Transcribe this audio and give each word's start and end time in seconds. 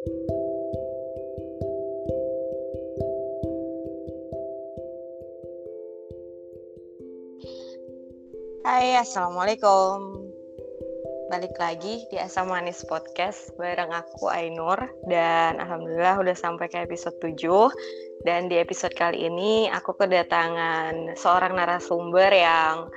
Hai, 0.00 0.08
Assalamualaikum. 8.96 10.24
Balik 11.28 11.52
lagi 11.60 12.08
di 12.08 12.16
Asam 12.16 12.48
Manis 12.48 12.80
Podcast 12.88 13.52
bareng 13.60 13.92
aku 13.92 14.32
Ainur. 14.32 14.80
Dan 15.04 15.60
Alhamdulillah 15.60 16.16
udah 16.16 16.32
sampai 16.32 16.72
ke 16.72 16.80
episode 16.80 17.20
7 17.20 18.24
dan 18.24 18.48
di 18.48 18.56
episode 18.56 18.96
kali 18.96 19.28
ini 19.28 19.68
aku 19.68 20.00
kedatangan 20.00 21.12
seorang 21.12 21.60
narasumber 21.60 22.32
yang 22.32 22.88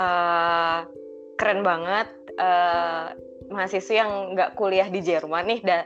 uh, 0.00 0.88
keren 1.36 1.60
banget. 1.60 2.08
Uh, 2.40 3.12
mahasiswa 3.52 4.00
yang 4.00 4.32
nggak 4.32 4.56
kuliah 4.56 4.88
di 4.88 5.04
Jerman 5.04 5.44
nih. 5.44 5.60
Da 5.60 5.84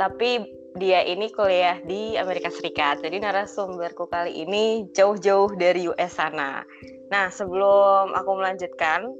tapi 0.00 0.48
dia 0.80 1.04
ini 1.04 1.28
kuliah 1.28 1.76
di 1.84 2.16
Amerika 2.16 2.48
Serikat. 2.48 3.04
Jadi 3.04 3.20
narasumberku 3.20 4.08
kali 4.08 4.48
ini 4.48 4.88
jauh-jauh 4.96 5.52
dari 5.60 5.92
US 5.92 6.16
sana. 6.16 6.64
Nah, 7.12 7.28
sebelum 7.28 8.16
aku 8.16 8.30
melanjutkan 8.40 9.12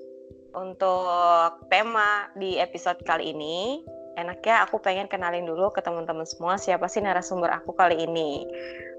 untuk 0.57 1.61
tema 1.69 2.33
di 2.33 2.57
episode 2.57 2.97
kali 3.05 3.37
ini, 3.37 3.85
enaknya 4.21 4.69
aku 4.69 4.77
pengen 4.79 5.09
kenalin 5.09 5.49
dulu 5.49 5.73
ke 5.73 5.81
teman-teman 5.81 6.29
semua 6.29 6.61
siapa 6.61 6.87
sih 6.87 7.01
narasumber 7.01 7.49
aku 7.49 7.73
kali 7.73 8.05
ini. 8.05 8.45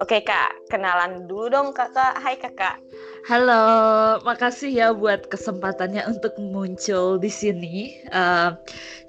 Oke 0.02 0.26
kak, 0.26 0.66
kenalan 0.74 1.30
dulu 1.30 1.54
dong 1.54 1.70
kakak. 1.78 2.18
Hai 2.18 2.34
kakak. 2.42 2.82
Halo, 3.30 4.18
makasih 4.26 4.74
ya 4.74 4.88
buat 4.98 5.30
kesempatannya 5.30 6.10
untuk 6.10 6.34
muncul 6.42 7.22
di 7.22 7.30
sini. 7.30 8.02
Uh, 8.10 8.58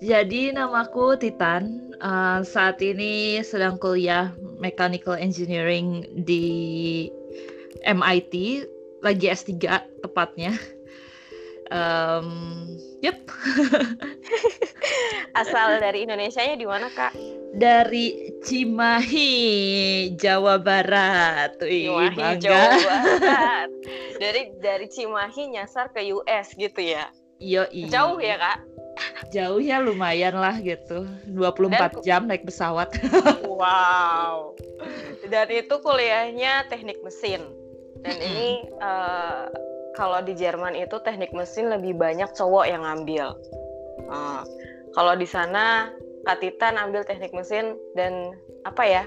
jadi 0.05 0.53
namaku 0.53 1.17
Titan. 1.17 1.97
Uh, 2.03 2.45
saat 2.45 2.83
ini 2.85 3.41
sedang 3.41 3.81
kuliah 3.81 4.37
Mechanical 4.61 5.17
Engineering 5.17 6.05
di 6.29 7.09
MIT 7.89 8.69
lagi 9.01 9.27
S3 9.33 9.57
tepatnya. 10.05 10.53
Um, 11.73 12.29
yep. 13.01 13.25
Asal 15.41 15.81
dari 15.81 16.05
Indonesia-nya 16.05 16.61
di 16.61 16.69
mana, 16.69 16.93
Kak? 16.93 17.17
Dari 17.57 18.37
Cimahi, 18.45 19.33
Jawa 20.21 20.61
Barat. 20.61 21.57
Wih, 21.65 21.89
Cimahi, 21.89 22.17
bangga. 22.17 22.41
Jawa 22.45 22.69
Barat. 23.25 23.69
Dari 24.21 24.43
dari 24.61 24.87
Cimahi 24.93 25.57
nyasar 25.57 25.89
ke 25.97 26.05
US 26.13 26.53
gitu 26.61 26.81
ya? 26.85 27.09
Yo, 27.41 27.65
Jauh 27.89 28.21
ya, 28.21 28.37
Kak? 28.37 28.59
Jauh 29.33 29.59
ya 29.59 29.81
lumayan 29.81 30.37
lah 30.37 30.61
gitu. 30.61 31.09
24 31.33 31.73
Dan, 31.73 31.91
jam 32.05 32.23
naik 32.29 32.45
pesawat. 32.45 32.93
wow. 33.49 34.53
Dan 35.27 35.49
itu 35.49 35.75
kuliahnya 35.81 36.69
teknik 36.69 37.01
mesin 37.01 37.41
dan 38.03 38.19
ini 38.19 38.67
uh, 38.83 39.47
kalau 39.93 40.25
di 40.25 40.33
Jerman 40.37 40.77
itu 40.77 40.97
teknik 41.05 41.33
mesin 41.37 41.69
lebih 41.69 41.97
banyak 41.97 42.33
cowok 42.33 42.65
yang 42.69 42.83
ngambil. 42.85 43.37
Uh, 44.09 44.43
kalau 44.97 45.17
di 45.17 45.29
sana 45.29 45.93
Katitan 46.23 46.79
ambil 46.79 47.03
teknik 47.03 47.35
mesin 47.35 47.75
dan 47.99 48.39
apa 48.63 48.87
ya 48.87 49.03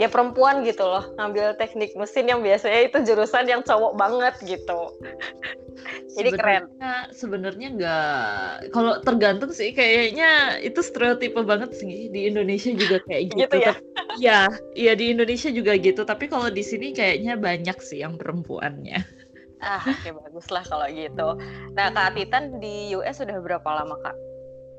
ya 0.00 0.08
perempuan 0.08 0.64
gitu 0.64 0.80
loh 0.80 1.12
ngambil 1.20 1.58
teknik 1.60 1.92
mesin 1.92 2.30
yang 2.30 2.40
biasanya 2.40 2.88
itu 2.88 3.04
jurusan 3.04 3.44
yang 3.50 3.60
cowok 3.66 3.98
banget 4.00 4.34
gitu. 4.46 4.80
Jadi 6.18 6.34
keren. 6.34 6.66
sebenarnya 7.14 7.68
nggak 7.76 8.72
kalau 8.74 8.98
tergantung 9.04 9.52
sih 9.54 9.70
kayaknya 9.76 10.58
itu 10.64 10.80
stereotipe 10.82 11.38
banget 11.44 11.76
sih 11.76 12.10
di 12.10 12.32
Indonesia 12.32 12.72
juga 12.74 12.98
kayak 13.06 13.22
gitu, 13.30 13.38
gitu 13.44 13.56
ya? 13.60 13.74
Ya 14.16 14.40
iya 14.72 14.92
di 14.96 15.12
Indonesia 15.12 15.52
juga 15.52 15.76
gitu. 15.76 16.02
Tapi 16.08 16.32
kalau 16.32 16.48
di 16.48 16.64
sini 16.64 16.96
kayaknya 16.96 17.36
banyak 17.36 17.76
sih 17.84 18.00
yang 18.02 18.16
perempuannya 18.16 19.17
ah 19.62 19.82
oke 19.82 19.98
okay, 20.00 20.12
bagus 20.14 20.46
lah 20.54 20.64
kalau 20.66 20.86
gitu 20.90 21.28
nah 21.74 21.90
kak 21.90 22.14
Titan 22.14 22.62
di 22.62 22.94
US 22.94 23.18
sudah 23.18 23.38
berapa 23.42 23.66
lama 23.66 23.96
kak 24.02 24.16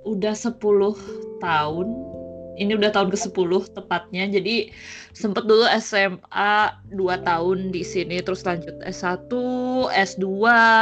udah 0.08 0.32
10 0.34 0.56
tahun 1.44 1.88
ini 2.60 2.76
udah 2.76 2.92
tahun 2.92 3.10
ke-10 3.16 3.72
tepatnya. 3.72 4.28
Jadi 4.28 4.70
sempet 5.16 5.48
dulu 5.48 5.64
SMA 5.80 6.54
2 6.92 7.00
tahun 7.24 7.72
di 7.72 7.88
sini 7.88 8.20
terus 8.20 8.44
lanjut 8.44 8.76
S1, 8.84 9.32
S2, 9.88 10.28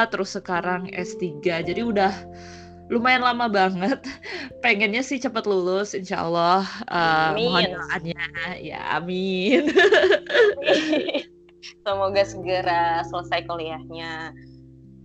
terus 0.09 0.33
sekarang 0.33 0.89
S3. 0.89 1.21
Jadi 1.45 1.81
udah 1.85 2.11
lumayan 2.89 3.21
lama 3.21 3.45
banget. 3.45 4.01
Pengennya 4.65 5.05
sih 5.05 5.21
cepet 5.21 5.45
lulus, 5.45 5.93
insya 5.93 6.25
Allah. 6.25 6.65
Uh, 6.89 7.37
mohon 7.37 7.77
doanya, 7.77 8.25
ya 8.57 8.97
amin. 8.97 9.69
Semoga 11.61 12.23
segera 12.23 13.01
selesai 13.07 13.45
kuliahnya. 13.47 14.31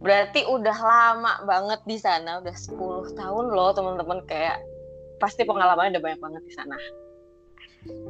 Berarti 0.02 0.42
udah 0.50 0.78
lama 0.82 1.32
banget 1.46 1.80
di 1.86 1.96
sana, 1.96 2.42
udah 2.42 2.54
10 2.54 3.14
tahun 3.14 3.46
loh 3.54 3.70
teman-teman 3.70 4.26
kayak 4.26 4.58
pasti 5.22 5.46
pengalamannya 5.46 5.94
udah 5.94 6.02
banyak 6.02 6.20
banget 6.20 6.42
di 6.42 6.52
sana. 6.58 6.76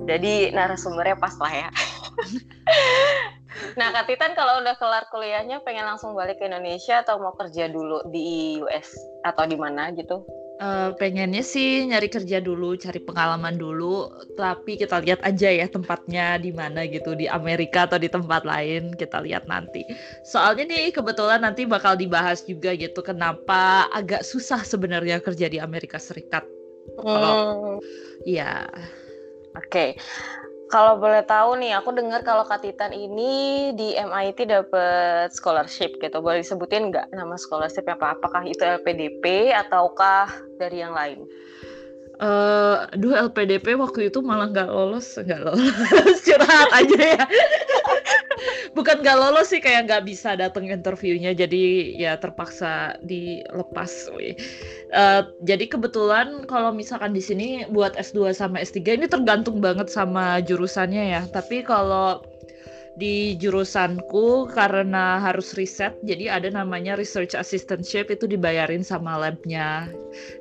Jadi 0.08 0.52
narasumbernya 0.52 1.16
pas 1.20 1.36
lah 1.36 1.52
ya. 1.52 1.68
nah, 3.78 3.92
Kak 3.92 4.08
Titan 4.08 4.32
kalau 4.32 4.64
udah 4.64 4.76
kelar 4.76 5.04
kuliahnya 5.12 5.60
pengen 5.64 5.84
langsung 5.84 6.16
balik 6.16 6.40
ke 6.40 6.48
Indonesia 6.48 7.04
atau 7.04 7.20
mau 7.20 7.36
kerja 7.36 7.68
dulu 7.68 8.08
di 8.08 8.56
US 8.60 8.88
atau 9.24 9.44
di 9.44 9.56
mana 9.56 9.92
gitu? 9.92 10.24
Uh, 10.62 10.94
pengennya 10.94 11.42
sih 11.42 11.90
nyari 11.90 12.06
kerja 12.06 12.38
dulu, 12.38 12.78
cari 12.78 13.02
pengalaman 13.02 13.58
dulu, 13.58 14.06
tapi 14.38 14.78
kita 14.78 15.02
lihat 15.02 15.18
aja 15.26 15.50
ya 15.50 15.66
tempatnya 15.66 16.38
di 16.38 16.54
mana 16.54 16.86
gitu, 16.86 17.18
di 17.18 17.26
Amerika 17.26 17.90
atau 17.90 17.98
di 17.98 18.06
tempat 18.06 18.46
lain, 18.46 18.94
kita 18.94 19.26
lihat 19.26 19.50
nanti. 19.50 19.82
Soalnya 20.22 20.70
nih 20.70 20.94
kebetulan 20.94 21.42
nanti 21.42 21.66
bakal 21.66 21.98
dibahas 21.98 22.46
juga 22.46 22.78
gitu, 22.78 23.02
kenapa 23.02 23.90
agak 23.90 24.22
susah 24.22 24.62
sebenarnya 24.62 25.18
kerja 25.18 25.50
di 25.50 25.58
Amerika 25.58 25.98
Serikat. 25.98 26.46
Kalau 26.94 27.82
hmm. 27.82 28.22
ya. 28.22 28.62
Oke. 29.58 29.66
Okay. 29.66 29.90
Kalau 30.72 30.96
boleh 30.96 31.20
tahu 31.28 31.60
nih, 31.60 31.76
aku 31.76 31.92
dengar 31.92 32.24
kalau 32.24 32.48
Katitan 32.48 32.96
ini 32.96 33.68
di 33.76 33.92
MIT 33.92 34.48
dapat 34.48 35.28
scholarship 35.28 36.00
gitu. 36.00 36.24
Boleh 36.24 36.40
disebutin 36.40 36.88
nggak 36.88 37.12
nama 37.12 37.36
scholarship 37.36 37.84
apa? 37.92 38.16
Apakah 38.16 38.40
itu 38.48 38.64
LPDP 38.64 39.52
ataukah 39.52 40.32
dari 40.56 40.80
yang 40.80 40.96
lain? 40.96 41.28
Uh, 42.22 42.86
aduh 42.94 43.18
LPDP 43.18 43.74
waktu 43.74 44.06
itu 44.06 44.22
malah 44.22 44.46
nggak 44.46 44.70
lolos, 44.70 45.18
nggak 45.18 45.42
lolos 45.42 45.74
curhat 46.26 46.70
aja 46.70 47.18
ya. 47.18 47.24
Bukan 48.78 49.02
nggak 49.02 49.18
lolos 49.18 49.50
sih 49.50 49.58
kayak 49.58 49.90
nggak 49.90 50.06
bisa 50.06 50.38
datang 50.38 50.70
interviewnya, 50.70 51.34
jadi 51.34 51.92
ya 51.98 52.14
terpaksa 52.14 52.94
dilepas. 53.02 54.06
Uh, 54.14 55.26
jadi 55.42 55.66
kebetulan 55.66 56.46
kalau 56.46 56.70
misalkan 56.70 57.10
di 57.10 57.18
sini 57.18 57.66
buat 57.66 57.98
S2 57.98 58.30
sama 58.30 58.62
S3 58.62 59.02
ini 59.02 59.10
tergantung 59.10 59.58
banget 59.58 59.90
sama 59.90 60.38
jurusannya 60.46 61.18
ya. 61.18 61.22
Tapi 61.26 61.66
kalau 61.66 62.22
di 63.00 63.40
jurusanku 63.40 64.52
karena 64.52 65.16
harus 65.16 65.56
riset 65.56 65.96
jadi 66.04 66.36
ada 66.36 66.52
namanya 66.52 66.92
research 66.92 67.32
assistantship 67.32 68.12
itu 68.12 68.28
dibayarin 68.28 68.84
sama 68.84 69.16
labnya. 69.16 69.88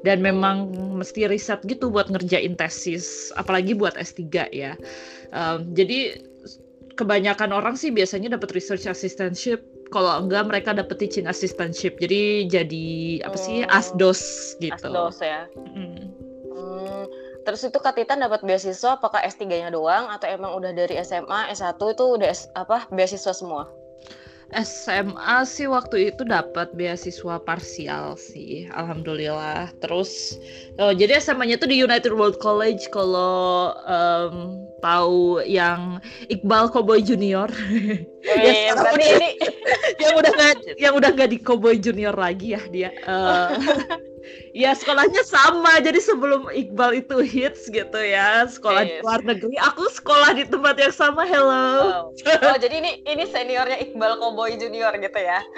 Dan 0.03 0.19
memang 0.19 0.75
mesti 0.99 1.31
riset 1.31 1.63
gitu 1.63 1.87
buat 1.87 2.11
ngerjain 2.11 2.59
tesis 2.59 3.31
apalagi 3.39 3.71
buat 3.71 3.95
S3 3.95 4.51
ya. 4.51 4.75
Um, 5.31 5.71
jadi 5.71 6.19
kebanyakan 6.99 7.55
orang 7.55 7.79
sih 7.79 7.89
biasanya 7.89 8.35
dapat 8.35 8.51
research 8.51 8.83
assistantship 8.83 9.63
kalau 9.91 10.27
enggak 10.27 10.47
mereka 10.47 10.75
dapat 10.75 10.99
teaching 10.99 11.27
assistantship. 11.31 11.95
Jadi 12.03 12.51
jadi 12.51 12.87
apa 13.23 13.37
sih 13.39 13.63
oh, 13.63 13.75
asdos 13.75 14.55
gitu. 14.59 14.91
Asdos 14.91 15.23
ya. 15.23 15.47
Mm. 15.55 16.11
hmm 16.51 17.20
Terus 17.41 17.61
itu 17.65 17.77
Kak 17.81 17.97
Titan 17.97 18.21
dapat 18.21 18.45
beasiswa 18.45 18.97
apakah 18.97 19.25
S3-nya 19.25 19.73
doang 19.73 20.09
atau 20.13 20.29
emang 20.29 20.53
udah 20.53 20.71
dari 20.73 20.97
SMA, 21.01 21.49
S1 21.49 21.77
itu 21.77 22.03
udah 22.05 22.27
S, 22.29 22.49
apa 22.53 22.85
beasiswa 22.93 23.33
semua? 23.33 23.65
SMA 24.51 25.47
sih 25.47 25.63
waktu 25.71 26.11
itu 26.11 26.27
dapat 26.27 26.75
beasiswa 26.75 27.39
parsial 27.39 28.19
sih, 28.19 28.67
alhamdulillah. 28.75 29.71
Terus 29.79 30.35
oh, 30.75 30.91
jadi 30.91 31.23
SMA-nya 31.23 31.55
tuh 31.55 31.71
di 31.71 31.79
United 31.79 32.11
World 32.11 32.35
College 32.43 32.91
kalau 32.91 33.71
um, 33.87 34.59
tahu 34.83 35.39
yang 35.47 36.03
Iqbal 36.27 36.67
Cowboy 36.67 36.99
Junior. 36.99 37.47
Oh, 37.47 38.35
iya, 38.35 38.75
berarti 38.77 39.05
ini 39.07 39.29
yang 40.03 40.13
udah 40.19 40.31
nggak 40.35 40.55
yang 40.75 40.93
udah 40.99 41.09
nggak 41.15 41.29
di 41.31 41.39
Cowboy 41.39 41.79
Junior 41.79 42.13
lagi 42.13 42.51
ya 42.51 42.61
dia. 42.67 42.91
Uh, 43.07 43.55
ya 44.53 44.75
sekolahnya 44.75 45.23
sama 45.25 45.79
jadi 45.81 45.99
sebelum 46.01 46.49
Iqbal 46.51 47.01
itu 47.01 47.21
hits 47.23 47.69
gitu 47.69 47.99
ya 47.99 48.45
sekolah 48.45 48.85
yes. 48.85 48.89
di 48.89 48.95
luar 49.03 49.21
negeri 49.25 49.55
aku 49.57 49.85
sekolah 49.91 50.33
di 50.37 50.45
tempat 50.45 50.75
yang 50.77 50.93
sama 50.93 51.25
hello 51.25 52.11
oh, 52.11 52.13
oh 52.47 52.57
jadi 52.57 52.75
ini 52.81 52.91
ini 53.05 53.23
seniornya 53.29 53.77
Iqbal 53.81 54.19
Cowboy 54.21 54.57
Junior 54.57 54.93
gitu 54.97 55.19
ya 55.19 55.39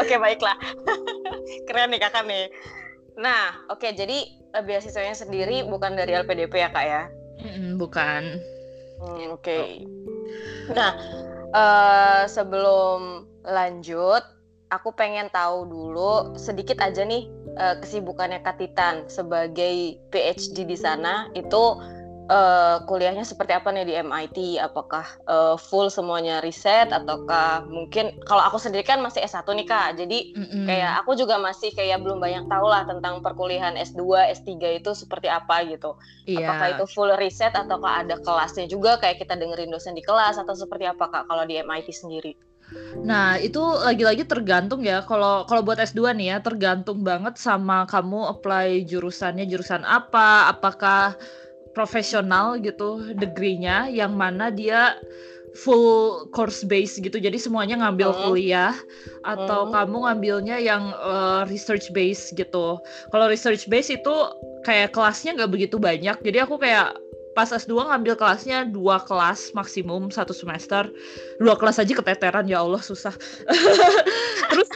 Oke 0.00 0.18
baiklah 0.18 0.54
keren 1.66 1.90
nih 1.90 2.00
kakak 2.00 2.24
nih 2.26 2.46
Nah, 3.14 3.62
oke, 3.70 3.94
jadi 3.94 4.26
uh, 4.58 4.62
beasiswanya 4.62 5.14
sendiri 5.14 5.62
bukan 5.66 5.94
dari 5.94 6.18
LPDP 6.18 6.66
ya 6.66 6.70
kak 6.74 6.86
ya? 6.86 7.02
Bukan. 7.78 8.22
Hmm, 8.98 9.26
oke. 9.30 9.58
Nah, 10.74 10.92
uh, 11.54 12.22
sebelum 12.26 13.28
lanjut, 13.46 14.22
aku 14.72 14.92
pengen 14.96 15.28
tahu 15.32 15.68
dulu 15.68 16.36
sedikit 16.38 16.80
aja 16.80 17.04
nih 17.04 17.28
uh, 17.58 17.76
kesibukannya 17.80 18.40
Kak 18.40 18.60
Titan 18.60 19.06
sebagai 19.06 19.98
PhD 20.10 20.64
di 20.64 20.76
sana 20.78 21.28
itu 21.36 21.78
uh, 22.28 22.76
kuliahnya 22.88 23.24
seperti 23.24 23.52
apa 23.52 23.68
nih 23.72 23.84
di 23.84 23.94
MIT? 24.00 24.38
Apakah 24.60 25.04
uh, 25.28 25.56
full 25.58 25.92
semuanya 25.92 26.40
riset 26.40 26.90
ataukah 26.92 27.68
mungkin 27.68 28.16
kalau 28.24 28.44
aku 28.44 28.56
sendiri 28.56 28.84
kan 28.86 29.00
masih 29.00 29.24
S1 29.24 29.44
nih 29.44 29.66
Kak. 29.68 29.88
Jadi 30.00 30.18
mm-hmm. 30.36 30.64
kayak 30.68 30.92
aku 31.04 31.16
juga 31.18 31.36
masih 31.40 31.72
kayak 31.74 32.00
belum 32.00 32.20
banyak 32.20 32.44
tahu 32.48 32.66
lah 32.68 32.82
tentang 32.88 33.20
perkuliahan 33.20 33.76
S2, 33.76 34.02
S3 34.40 34.80
itu 34.80 34.90
seperti 34.96 35.28
apa 35.28 35.64
gitu. 35.68 35.96
Yeah. 36.24 36.48
Apakah 36.48 36.66
itu 36.78 36.84
full 36.90 37.10
riset 37.16 37.52
ataukah 37.52 38.04
ada 38.06 38.16
kelasnya 38.20 38.66
juga 38.68 38.96
kayak 39.00 39.20
kita 39.20 39.36
dengerin 39.36 39.72
dosen 39.72 39.96
di 39.96 40.04
kelas 40.04 40.40
atau 40.40 40.54
seperti 40.56 40.88
apa 40.88 41.08
Kak 41.08 41.28
kalau 41.28 41.44
di 41.44 41.60
MIT 41.60 41.92
sendiri? 41.92 42.34
Nah, 43.04 43.36
itu 43.36 43.60
lagi-lagi 43.60 44.24
tergantung 44.24 44.80
ya. 44.82 45.04
Kalau 45.04 45.44
kalau 45.44 45.60
buat 45.60 45.76
S2 45.76 46.16
nih 46.16 46.26
ya, 46.34 46.38
tergantung 46.40 47.04
banget 47.04 47.36
sama 47.36 47.84
kamu 47.84 48.38
apply 48.38 48.88
jurusannya 48.88 49.44
jurusan 49.46 49.84
apa, 49.84 50.48
apakah 50.48 51.14
profesional 51.74 52.56
gitu 52.62 53.12
degree-nya 53.18 53.90
yang 53.90 54.14
mana 54.14 54.48
dia 54.48 54.96
full 55.54 56.26
course 56.34 56.66
base 56.66 56.98
gitu 56.98 57.14
jadi 57.18 57.38
semuanya 57.38 57.78
ngambil 57.78 58.10
hmm. 58.10 58.20
kuliah 58.26 58.74
atau 59.22 59.66
hmm. 59.66 59.70
kamu 59.70 59.96
ngambilnya 60.06 60.56
yang 60.58 60.90
uh, 60.98 61.46
research 61.46 61.94
base 61.94 62.34
gitu 62.34 62.78
kalau 63.14 63.26
research 63.30 63.70
base 63.70 63.94
itu 63.94 64.14
kayak 64.66 64.90
kelasnya 64.90 65.38
nggak 65.38 65.52
begitu 65.54 65.78
banyak 65.78 66.18
jadi 66.26 66.42
aku 66.42 66.58
kayak 66.58 66.98
pas 67.34 67.50
S2 67.50 67.74
ngambil 67.74 68.14
kelasnya 68.14 68.70
dua 68.70 69.02
kelas 69.02 69.52
maksimum 69.52 70.08
satu 70.08 70.30
semester. 70.30 70.88
Dua 71.42 71.58
kelas 71.58 71.82
aja 71.82 71.92
keteteran 71.92 72.46
ya 72.46 72.62
Allah 72.62 72.80
susah. 72.80 73.12
Terus 74.50 74.70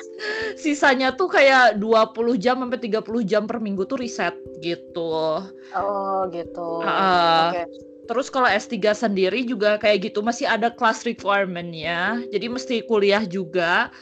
sisanya 0.58 1.14
tuh 1.14 1.30
kayak 1.30 1.78
20 1.78 2.42
jam 2.42 2.58
sampai 2.58 2.80
30 2.82 3.30
jam 3.30 3.42
per 3.46 3.62
minggu 3.62 3.86
tuh 3.86 4.02
riset 4.02 4.34
gitu. 4.58 5.42
Oh 5.78 6.20
gitu. 6.34 6.82
Uh, 6.82 7.54
okay. 7.54 7.64
Terus 8.08 8.32
kalau 8.32 8.48
S3 8.48 8.80
sendiri 8.96 9.44
juga 9.44 9.76
kayak 9.76 10.10
gitu 10.10 10.24
masih 10.24 10.48
ada 10.48 10.72
class 10.72 11.04
requirement-nya. 11.04 12.24
Jadi 12.32 12.46
mesti 12.48 12.76
kuliah 12.88 13.22
juga 13.28 13.92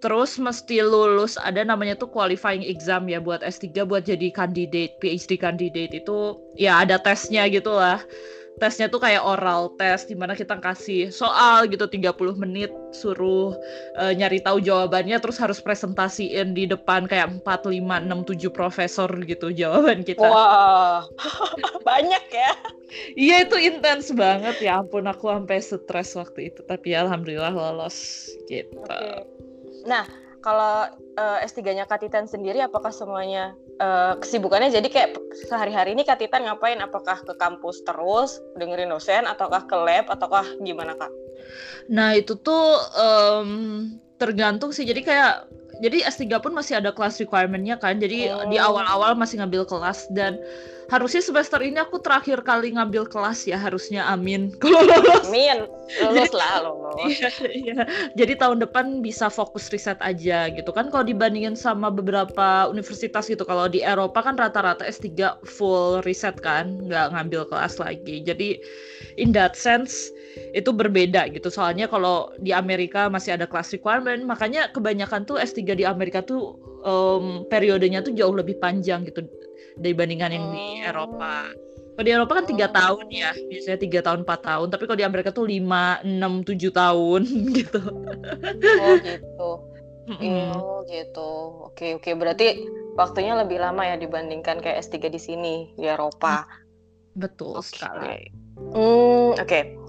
terus 0.00 0.40
mesti 0.40 0.80
lulus 0.80 1.36
ada 1.36 1.60
namanya 1.60 1.94
tuh 1.94 2.08
qualifying 2.08 2.64
exam 2.64 3.06
ya 3.06 3.20
buat 3.20 3.44
S3 3.44 3.84
buat 3.84 4.08
jadi 4.08 4.32
candidate 4.32 4.96
PhD 4.98 5.36
candidate. 5.36 5.92
Itu 5.92 6.40
ya 6.56 6.82
ada 6.82 6.96
tesnya 6.96 7.46
gitu 7.52 7.76
lah. 7.76 8.00
Tesnya 8.60 8.92
tuh 8.92 9.00
kayak 9.00 9.24
oral 9.24 9.72
test 9.80 10.12
di 10.12 10.16
mana 10.18 10.36
kita 10.36 10.60
kasih 10.60 11.08
soal 11.08 11.64
gitu 11.70 11.88
30 11.88 12.12
menit 12.36 12.68
suruh 12.92 13.56
uh, 13.96 14.12
nyari 14.12 14.42
tahu 14.44 14.60
jawabannya 14.60 15.16
terus 15.16 15.40
harus 15.40 15.64
presentasiin 15.64 16.52
di 16.52 16.68
depan 16.68 17.08
kayak 17.08 17.40
4, 17.40 17.46
5, 17.46 17.80
6, 17.80 18.36
7 18.36 18.52
profesor 18.52 19.08
gitu 19.24 19.48
jawaban 19.48 20.04
kita. 20.04 20.28
Wah 20.28 21.08
banyak 21.88 22.24
ya. 22.28 22.52
Iya 23.16 23.48
itu 23.48 23.56
intens 23.56 24.12
banget. 24.12 24.60
Ya 24.60 24.82
ampun 24.82 25.08
aku 25.08 25.32
sampai 25.32 25.64
stres 25.64 26.12
waktu 26.18 26.52
itu 26.52 26.60
tapi 26.68 26.92
alhamdulillah 26.92 27.54
lolos 27.54 28.28
gitu. 28.44 28.76
Okay. 28.84 29.49
Nah, 29.86 30.04
kalau 30.40 30.88
uh, 31.20 31.38
S3-nya 31.44 31.84
Katitan 31.84 32.24
sendiri 32.24 32.64
apakah 32.64 32.88
semuanya 32.88 33.52
uh, 33.76 34.16
kesibukannya 34.16 34.72
jadi 34.72 34.88
kayak 34.88 35.10
sehari-hari 35.48 35.92
ini 35.92 36.02
Katitan 36.04 36.48
ngapain? 36.48 36.80
Apakah 36.80 37.20
ke 37.20 37.36
kampus 37.36 37.84
terus 37.84 38.40
dengerin 38.56 38.92
dosen 38.92 39.28
ataukah 39.28 39.68
ke 39.68 39.76
lab 39.76 40.08
ataukah 40.08 40.44
gimana, 40.64 40.96
Kak? 40.96 41.12
Nah, 41.92 42.16
itu 42.16 42.36
tuh 42.40 42.80
um, 42.96 43.50
tergantung 44.16 44.72
sih. 44.72 44.88
Jadi 44.88 45.04
kayak 45.04 45.44
jadi 45.80 46.04
S3 46.04 46.28
pun 46.44 46.52
masih 46.52 46.76
ada 46.76 46.92
kelas 46.92 47.16
requirement-nya 47.16 47.80
kan. 47.80 47.96
Jadi 47.96 48.28
oh. 48.28 48.44
di 48.52 48.60
awal-awal 48.60 49.16
masih 49.16 49.40
ngambil 49.40 49.64
kelas 49.64 50.12
dan 50.12 50.36
harusnya 50.92 51.22
semester 51.22 51.62
ini 51.62 51.78
aku 51.78 52.02
terakhir 52.02 52.42
kali 52.44 52.76
ngambil 52.76 53.08
kelas 53.08 53.48
ya 53.48 53.56
harusnya. 53.56 54.04
Amin. 54.04 54.52
Kalau 54.60 54.84
lolos. 54.84 55.24
Amin. 55.32 55.64
Lulus 56.04 56.32
lah 56.36 56.68
lolos. 56.68 57.00
Iya, 57.00 57.30
iya. 57.48 57.82
jadi 58.12 58.36
tahun 58.36 58.60
depan 58.60 59.00
bisa 59.00 59.32
fokus 59.32 59.72
riset 59.72 59.96
aja 60.04 60.52
gitu 60.52 60.68
kan. 60.68 60.92
Kalau 60.92 61.02
dibandingin 61.02 61.56
sama 61.56 61.88
beberapa 61.88 62.68
universitas 62.68 63.24
gitu 63.26 63.48
kalau 63.48 63.64
di 63.66 63.80
Eropa 63.80 64.20
kan 64.20 64.36
rata-rata 64.36 64.84
S3 64.84 65.40
full 65.48 66.04
riset 66.04 66.36
kan 66.44 66.76
nggak 66.84 67.16
ngambil 67.16 67.48
kelas 67.48 67.80
lagi. 67.80 68.20
Jadi 68.20 68.60
in 69.16 69.32
that 69.32 69.56
sense 69.56 70.12
itu 70.54 70.70
berbeda 70.70 71.26
gitu 71.34 71.50
soalnya 71.50 71.90
kalau 71.90 72.30
di 72.38 72.54
Amerika 72.54 73.10
masih 73.10 73.34
ada 73.34 73.50
class 73.50 73.74
requirement 73.74 74.22
makanya 74.22 74.70
kebanyakan 74.70 75.26
tuh 75.26 75.42
S3 75.42 75.74
di 75.74 75.84
Amerika 75.86 76.22
tuh 76.22 76.54
um, 76.86 77.46
periodenya 77.50 78.02
tuh 78.04 78.14
jauh 78.14 78.34
lebih 78.34 78.58
panjang 78.62 79.02
gitu 79.06 79.26
dibandingkan 79.80 80.30
yang 80.34 80.46
di 80.52 80.66
oh. 80.84 80.88
Eropa. 80.90 81.34
Kalau 81.94 82.04
di 82.06 82.12
Eropa 82.12 82.32
kan 82.40 82.46
tiga 82.48 82.66
oh. 82.68 82.72
tahun 82.72 83.06
ya, 83.12 83.30
biasanya 83.36 83.78
tiga 83.80 84.00
tahun 84.04 84.20
empat 84.24 84.40
tahun. 84.44 84.66
Tapi 84.72 84.82
kalau 84.88 84.98
di 84.98 85.06
Amerika 85.06 85.30
tuh 85.32 85.46
lima, 85.48 86.00
enam, 86.02 86.44
tujuh 86.44 86.72
tahun 86.72 87.22
gitu. 87.58 87.82
Oh 88.80 88.94
gitu. 89.00 89.50
Mm. 90.10 90.50
Oh 90.56 90.80
gitu. 90.88 91.30
Oke 91.70 92.00
oke. 92.00 92.10
Berarti 92.16 92.66
waktunya 92.98 93.36
lebih 93.36 93.60
lama 93.62 93.84
ya 93.84 93.96
dibandingkan 94.00 94.58
kayak 94.58 94.82
S3 94.84 95.12
di 95.12 95.20
sini 95.20 95.54
di 95.76 95.86
Eropa. 95.86 96.48
Betul 97.14 97.60
okay. 97.60 97.68
sekali. 97.68 98.20
Hmm, 98.60 99.36
oke. 99.36 99.46
Okay. 99.48 99.79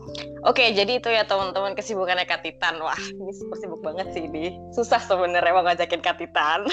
Oke, 0.42 0.74
jadi 0.74 0.98
itu 0.98 1.06
ya 1.06 1.22
teman-teman 1.22 1.78
kesibukannya 1.78 2.26
Katitan. 2.26 2.82
Wah, 2.82 2.98
ini 2.98 3.30
super 3.30 3.62
sibuk 3.62 3.86
banget 3.86 4.10
sih 4.10 4.26
ini. 4.26 4.58
Susah 4.74 4.98
sebenarnya 4.98 5.54
mau 5.54 5.62
ngajakin 5.62 6.02
Katitan. 6.02 6.66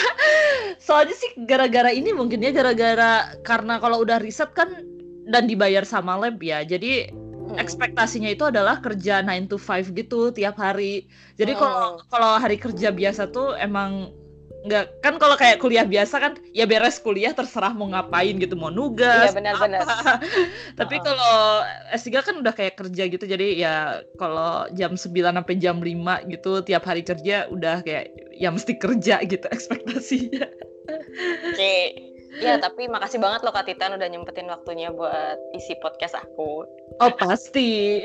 Soalnya 0.86 1.12
sih 1.12 1.36
gara-gara 1.44 1.92
ini 1.92 2.16
mungkin 2.16 2.40
ya 2.40 2.56
gara-gara 2.56 3.36
karena 3.44 3.76
kalau 3.76 4.00
udah 4.00 4.16
riset 4.16 4.48
kan 4.56 4.80
dan 5.28 5.44
dibayar 5.44 5.84
sama 5.84 6.16
lab 6.16 6.40
ya. 6.40 6.64
Jadi 6.64 7.12
hmm. 7.12 7.60
ekspektasinya 7.60 8.32
itu 8.32 8.48
adalah 8.48 8.80
kerja 8.80 9.20
9 9.20 9.52
to 9.52 9.60
5 9.60 9.92
gitu 9.92 10.32
tiap 10.32 10.56
hari. 10.56 11.04
Jadi 11.36 11.52
kalau 11.52 12.00
hmm. 12.00 12.08
kalau 12.08 12.40
hari 12.40 12.56
kerja 12.56 12.96
biasa 12.96 13.28
tuh 13.28 13.52
emang 13.60 14.08
nggak 14.66 14.84
kan 14.98 15.14
kalau 15.22 15.38
kayak 15.38 15.62
kuliah 15.62 15.86
biasa 15.86 16.18
kan 16.18 16.32
ya 16.50 16.66
beres 16.66 16.98
kuliah 16.98 17.30
terserah 17.30 17.70
mau 17.70 17.86
ngapain 17.86 18.34
gitu 18.42 18.58
mau 18.58 18.68
nugas 18.68 19.30
iya 19.30 19.32
benar-benar 19.32 19.86
tapi 20.80 20.98
uh 20.98 21.00
-uh. 21.00 21.06
kalau 21.06 21.36
S3 21.94 22.06
kan 22.26 22.34
udah 22.42 22.50
kayak 22.50 22.74
kerja 22.74 23.02
gitu 23.06 23.24
jadi 23.24 23.46
ya 23.54 23.74
kalau 24.18 24.66
jam 24.74 24.98
9 24.98 25.06
sampai 25.06 25.54
jam 25.62 25.78
5 25.78 26.32
gitu 26.34 26.52
tiap 26.66 26.82
hari 26.82 27.06
kerja 27.06 27.46
udah 27.46 27.86
kayak 27.86 28.10
ya 28.34 28.50
mesti 28.50 28.74
kerja 28.74 29.22
gitu 29.22 29.46
ekspektasinya 29.54 30.50
oke 30.50 31.54
okay. 31.54 32.06
Ya, 32.36 32.60
tapi 32.60 32.84
makasih 32.84 33.16
banget 33.16 33.40
loh 33.48 33.52
Kak 33.54 33.64
Titan 33.64 33.96
udah 33.96 34.12
nyempetin 34.12 34.52
waktunya 34.52 34.92
buat 34.92 35.40
isi 35.56 35.72
podcast 35.80 36.20
aku. 36.20 36.68
Oh, 37.00 37.12
pasti. 37.16 38.04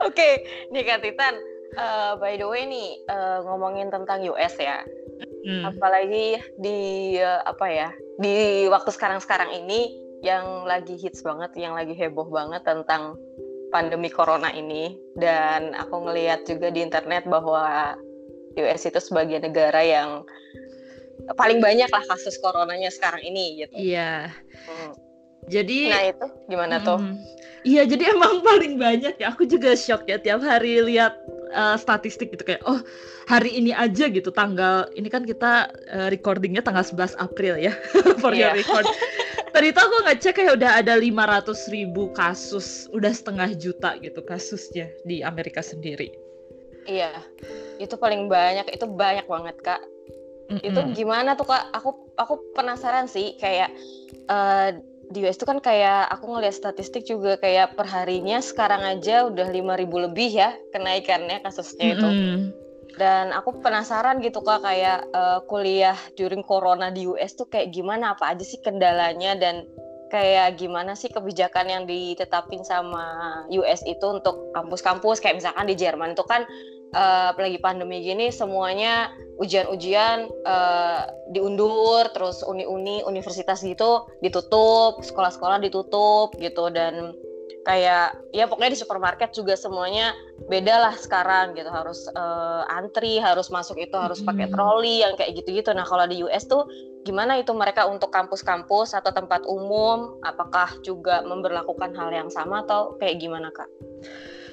Oke, 0.00 0.12
okay. 0.12 0.34
nih 0.72 0.84
Kak 0.84 1.00
Titan, 1.00 1.40
uh, 1.76 2.18
by 2.18 2.34
the 2.38 2.46
way 2.46 2.66
nih 2.66 2.98
uh, 3.10 3.44
ngomongin 3.46 3.92
tentang 3.92 4.24
US 4.30 4.54
ya 4.58 4.82
hmm. 5.46 5.74
apalagi 5.74 6.40
di 6.58 6.78
uh, 7.20 7.42
apa 7.46 7.66
ya 7.68 7.88
di 8.18 8.66
waktu 8.70 8.90
sekarang-sekarang 8.90 9.50
ini 9.54 9.94
yang 10.20 10.68
lagi 10.68 10.96
hits 11.00 11.24
banget 11.24 11.52
yang 11.56 11.72
lagi 11.76 11.96
heboh 11.96 12.28
banget 12.28 12.60
tentang 12.64 13.16
pandemi 13.70 14.10
corona 14.10 14.50
ini 14.52 14.98
dan 15.16 15.72
aku 15.78 16.04
ngelihat 16.10 16.44
juga 16.44 16.68
di 16.74 16.82
internet 16.84 17.24
bahwa 17.24 17.94
US 18.58 18.82
itu 18.84 18.98
sebagai 18.98 19.40
negara 19.40 19.80
yang 19.80 20.26
paling 21.38 21.62
banyak 21.62 21.86
lah 21.86 22.04
kasus 22.10 22.36
coronanya 22.42 22.90
sekarang 22.90 23.22
ini 23.22 23.64
gitu. 23.64 23.74
Iya. 23.78 24.34
Hmm. 24.66 24.90
Jadi 25.48 25.78
Nah, 25.88 26.04
itu 26.10 26.26
gimana 26.50 26.82
tuh? 26.82 26.98
Hmm. 27.00 27.16
Iya, 27.64 27.84
jadi 27.88 28.16
emang 28.16 28.40
paling 28.44 28.76
banyak 28.76 29.14
ya. 29.20 29.32
Aku 29.32 29.46
juga 29.46 29.76
shock 29.76 30.08
ya 30.08 30.18
tiap 30.20 30.42
hari 30.44 30.80
lihat 30.84 31.16
uh, 31.54 31.76
statistik 31.76 32.32
gitu 32.34 32.42
kayak 32.46 32.62
oh 32.66 32.80
hari 33.26 33.54
ini 33.54 33.70
aja 33.74 34.10
gitu 34.10 34.30
tanggal 34.34 34.90
ini 34.98 35.06
kan 35.06 35.22
kita 35.22 35.70
uh, 35.90 36.08
recordingnya 36.10 36.62
tanggal 36.64 36.82
11 36.82 37.18
April 37.18 37.58
ya 37.58 37.74
for 38.22 38.34
yeah. 38.34 38.50
your 38.50 38.62
record. 38.62 38.86
Tadi 39.50 39.74
itu 39.74 39.80
aku 39.82 39.96
ngecek 40.06 40.32
kayak 40.38 40.52
udah 40.62 40.70
ada 40.78 40.94
500 40.94 41.74
ribu 41.74 42.14
kasus, 42.14 42.86
udah 42.94 43.10
setengah 43.10 43.50
juta 43.58 43.98
gitu 43.98 44.22
kasusnya 44.22 44.86
di 45.02 45.26
Amerika 45.26 45.58
sendiri. 45.58 46.14
Iya, 46.86 47.10
itu 47.82 47.98
paling 47.98 48.30
banyak, 48.30 48.70
itu 48.70 48.86
banyak 48.86 49.26
banget 49.26 49.56
kak. 49.60 49.82
Mm 50.50 50.58
-hmm. 50.58 50.68
Itu 50.70 50.80
gimana 50.94 51.34
tuh 51.34 51.50
kak? 51.50 51.66
Aku 51.74 52.14
aku 52.14 52.38
penasaran 52.54 53.10
sih 53.10 53.34
kayak 53.42 53.74
uh, 54.30 54.70
di 55.10 55.26
US 55.26 55.36
itu 55.36 55.46
kan 55.46 55.58
kayak 55.58 56.06
aku 56.06 56.30
ngeliat 56.30 56.54
statistik 56.54 57.02
juga 57.02 57.34
kayak 57.42 57.74
perharinya 57.74 58.38
sekarang 58.38 58.86
aja 58.86 59.26
udah 59.26 59.50
5000 59.50 60.06
lebih 60.06 60.30
ya 60.30 60.54
kenaikannya 60.70 61.42
kasusnya 61.42 61.98
itu. 61.98 62.06
Mm 62.06 62.18
-hmm. 62.22 62.40
Dan 62.94 63.34
aku 63.34 63.58
penasaran 63.58 64.22
gitu 64.22 64.42
kak 64.42 64.62
kayak 64.62 65.06
uh, 65.10 65.42
kuliah 65.50 65.98
during 66.14 66.46
corona 66.46 66.94
di 66.94 67.10
US 67.10 67.34
tuh 67.34 67.50
kayak 67.50 67.74
gimana 67.74 68.14
apa 68.14 68.34
aja 68.34 68.44
sih 68.46 68.62
kendalanya 68.62 69.34
dan 69.34 69.66
kayak 70.10 70.58
gimana 70.58 70.98
sih 70.98 71.06
kebijakan 71.06 71.70
yang 71.70 71.82
ditetapin 71.86 72.66
sama 72.66 73.46
US 73.50 73.82
itu 73.86 74.02
untuk 74.10 74.50
kampus-kampus 74.54 75.22
kayak 75.22 75.38
misalkan 75.38 75.70
di 75.70 75.78
Jerman 75.78 76.18
itu 76.18 76.26
kan 76.26 76.42
uh, 76.94 77.34
apalagi 77.34 77.58
pandemi 77.62 78.02
gini 78.02 78.30
semuanya 78.34 79.10
ujian-ujian 79.40 80.28
uh, 80.44 81.08
diundur 81.32 82.10
terus 82.12 82.44
uni-uni 82.44 83.00
universitas 83.08 83.64
gitu 83.64 84.04
ditutup 84.20 85.00
sekolah-sekolah 85.00 85.64
ditutup 85.64 86.36
gitu. 86.36 86.68
Dan 86.68 87.16
kayak 87.60 88.16
ya 88.32 88.48
pokoknya 88.48 88.72
di 88.72 88.80
supermarket 88.80 89.36
juga 89.36 89.52
semuanya 89.56 90.12
beda 90.48 90.90
lah 90.90 90.94
sekarang 90.96 91.56
gitu. 91.56 91.72
Harus 91.72 92.04
uh, 92.12 92.68
antri 92.68 93.16
harus 93.16 93.48
masuk 93.48 93.80
itu 93.80 93.96
harus 93.96 94.20
pakai 94.20 94.52
troli 94.52 95.00
yang 95.00 95.16
kayak 95.16 95.40
gitu-gitu. 95.40 95.72
Nah 95.72 95.88
kalau 95.88 96.04
di 96.04 96.20
US 96.20 96.44
tuh 96.44 96.68
gimana 97.08 97.40
itu 97.40 97.56
mereka 97.56 97.88
untuk 97.88 98.12
kampus-kampus 98.12 98.92
atau 98.92 99.08
tempat 99.08 99.48
umum? 99.48 100.20
Apakah 100.20 100.76
juga 100.84 101.24
memperlakukan 101.24 101.96
hal 101.96 102.12
yang 102.12 102.28
sama 102.28 102.60
atau 102.68 103.00
kayak 103.00 103.24
gimana 103.24 103.48
kak? 103.48 103.68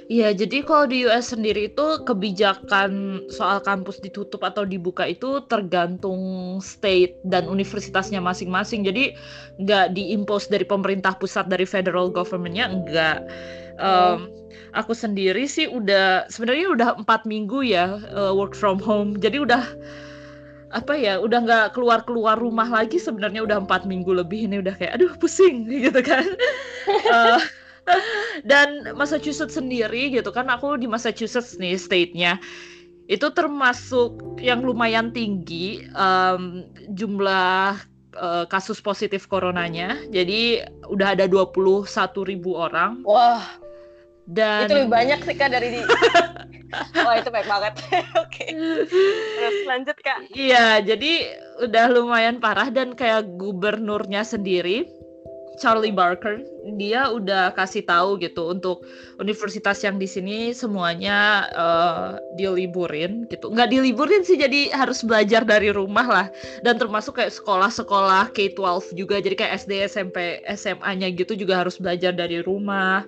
Iya, 0.08 0.32
jadi 0.32 0.64
kalau 0.64 0.88
di 0.88 1.04
US 1.04 1.36
sendiri 1.36 1.68
itu 1.68 1.86
kebijakan 2.08 3.24
soal 3.28 3.60
kampus 3.60 4.00
ditutup 4.00 4.40
atau 4.40 4.64
dibuka 4.64 5.04
itu 5.04 5.44
tergantung 5.52 6.56
state 6.64 7.20
dan 7.28 7.44
universitasnya 7.52 8.24
masing-masing. 8.24 8.88
Jadi 8.88 9.20
nggak 9.60 9.92
diimpos 10.00 10.48
dari 10.48 10.64
pemerintah 10.64 11.12
pusat 11.20 11.52
dari 11.52 11.68
federal 11.68 12.08
governmentnya 12.08 12.72
enggak. 12.72 13.20
Um, 13.84 14.32
aku 14.72 14.96
sendiri 14.96 15.44
sih 15.44 15.68
udah 15.68 16.32
sebenarnya 16.32 16.72
udah 16.72 16.90
empat 17.04 17.28
minggu 17.28 17.68
ya 17.68 18.00
uh, 18.16 18.32
work 18.32 18.56
from 18.56 18.80
home. 18.80 19.20
Jadi 19.20 19.44
udah 19.44 19.76
apa 20.72 20.96
ya 20.96 21.20
udah 21.20 21.40
nggak 21.44 21.66
keluar 21.76 22.08
keluar 22.08 22.40
rumah 22.40 22.68
lagi 22.68 22.96
sebenarnya 22.96 23.44
udah 23.44 23.60
empat 23.64 23.84
minggu 23.84 24.12
lebih 24.12 24.48
ini 24.48 24.64
udah 24.64 24.72
kayak 24.80 24.96
aduh 24.96 25.12
pusing 25.20 25.68
gitu 25.84 26.00
kan. 26.00 26.32
uh, 27.12 27.44
dan 28.50 28.94
Massachusetts 28.96 29.56
sendiri 29.56 30.12
gitu 30.12 30.30
kan 30.32 30.48
aku 30.52 30.76
di 30.76 30.88
Massachusetts 30.88 31.56
nih 31.58 31.80
state-nya 31.80 32.40
itu 33.08 33.28
termasuk 33.32 34.20
yang 34.44 34.60
lumayan 34.62 35.16
tinggi 35.16 35.88
um, 35.96 36.68
jumlah 36.92 37.80
uh, 38.20 38.46
kasus 38.52 38.84
positif 38.84 39.26
coronanya. 39.32 39.96
Jadi 40.12 40.60
udah 40.92 41.16
ada 41.16 41.26
21 41.26 41.88
ribu 42.28 42.60
orang. 42.60 43.02
Wah. 43.08 43.44
Dan 44.28 44.68
itu 44.68 44.76
lebih 44.76 44.92
banyak 44.92 45.20
sih 45.24 45.36
kak 45.40 45.56
dari 45.56 45.72
di 45.72 45.82
wah 47.08 47.16
itu 47.16 47.32
baik 47.32 47.48
banget. 47.48 47.80
Oke. 48.20 48.44
Okay. 48.44 48.50
terus 49.40 49.58
lanjut 49.64 49.98
kak. 50.04 50.28
Iya 50.36 50.84
jadi 50.84 51.32
udah 51.64 51.86
lumayan 51.96 52.44
parah. 52.44 52.68
Dan 52.68 52.92
kayak 52.92 53.40
gubernurnya 53.40 54.28
sendiri 54.28 54.84
Charlie 55.58 55.94
Barker 55.94 56.46
dia 56.78 57.10
udah 57.10 57.56
kasih 57.58 57.84
tahu 57.84 58.22
gitu 58.22 58.54
untuk 58.54 58.86
universitas 59.18 59.82
yang 59.82 59.98
di 59.98 60.06
sini 60.06 60.54
semuanya 60.54 61.50
uh, 61.56 62.22
diliburin 62.38 63.26
gitu. 63.32 63.50
Nggak 63.50 63.74
diliburin 63.74 64.22
sih 64.22 64.38
jadi 64.38 64.72
harus 64.72 65.02
belajar 65.02 65.42
dari 65.44 65.74
rumah 65.74 66.06
lah. 66.06 66.28
Dan 66.62 66.78
termasuk 66.78 67.18
kayak 67.18 67.34
sekolah-sekolah 67.34 68.36
K-12 68.36 68.94
juga 68.94 69.18
jadi 69.18 69.36
kayak 69.36 69.54
SD 69.66 69.72
SMP 69.90 70.18
SMA-nya 70.46 71.10
gitu 71.16 71.34
juga 71.34 71.66
harus 71.66 71.82
belajar 71.82 72.14
dari 72.14 72.44
rumah. 72.46 73.08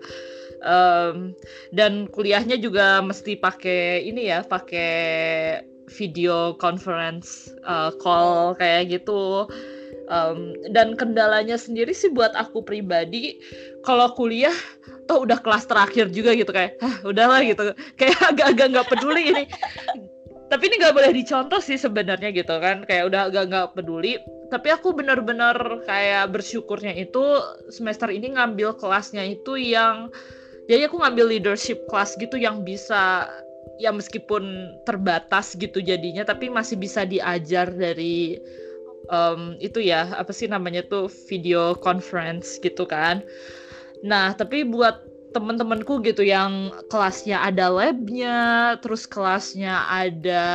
Um, 0.60 1.32
dan 1.72 2.12
kuliahnya 2.12 2.60
juga 2.60 3.00
mesti 3.00 3.40
pakai 3.40 4.04
ini 4.04 4.28
ya 4.28 4.44
pakai 4.44 4.92
video 5.90 6.54
conference 6.60 7.50
uh, 7.64 7.96
call 7.98 8.54
kayak 8.60 8.92
gitu 8.92 9.48
um, 10.10 10.58
dan 10.74 10.98
kendalanya 10.98 11.56
sendiri 11.56 11.94
sih 11.94 12.12
buat 12.12 12.34
aku 12.36 12.66
pribadi 12.66 13.40
kalau 13.86 14.12
kuliah 14.18 14.54
toh 15.06 15.24
udah 15.26 15.40
kelas 15.42 15.66
terakhir 15.66 16.10
juga 16.14 16.36
gitu 16.36 16.50
kayak 16.52 16.78
udahlah 17.08 17.42
gitu. 17.46 17.72
Kayak 17.96 18.20
agak-agak 18.36 18.68
nggak 18.76 18.88
peduli 18.90 19.24
ini. 19.32 19.44
Tapi 20.50 20.66
ini 20.66 20.76
nggak 20.82 20.96
boleh 20.98 21.14
dicontoh 21.14 21.62
sih 21.62 21.78
sebenarnya 21.78 22.34
gitu 22.34 22.58
kan 22.58 22.82
kayak 22.90 23.14
udah 23.14 23.30
agak 23.30 23.44
nggak 23.54 23.68
peduli. 23.78 24.18
Tapi 24.50 24.68
aku 24.74 24.98
benar-benar 24.98 25.56
kayak 25.86 26.34
bersyukurnya 26.34 26.98
itu 26.98 27.22
semester 27.70 28.10
ini 28.10 28.34
ngambil 28.34 28.74
kelasnya 28.82 29.22
itu 29.22 29.62
yang 29.62 30.10
jadi 30.66 30.90
aku 30.90 31.02
ngambil 31.02 31.38
leadership 31.38 31.86
class 31.86 32.18
gitu 32.18 32.38
yang 32.38 32.66
bisa 32.66 33.30
ya 33.78 33.94
meskipun 33.94 34.74
terbatas 34.84 35.56
gitu 35.56 35.80
jadinya 35.80 36.28
tapi 36.28 36.52
masih 36.52 36.76
bisa 36.76 37.08
diajar 37.08 37.72
dari 37.72 38.38
um, 39.10 39.58
itu 39.60 39.82
ya 39.84 40.14
apa 40.16 40.32
sih 40.32 40.48
namanya 40.48 40.86
tuh 40.86 41.12
video 41.28 41.76
conference 41.76 42.62
gitu 42.62 42.88
kan 42.88 43.26
nah 44.06 44.32
tapi 44.32 44.64
buat 44.64 45.04
temen-temenku 45.30 46.02
gitu 46.02 46.26
yang 46.26 46.74
kelasnya 46.90 47.38
ada 47.38 47.70
labnya 47.70 48.38
terus 48.82 49.06
kelasnya 49.06 49.86
ada 49.86 50.46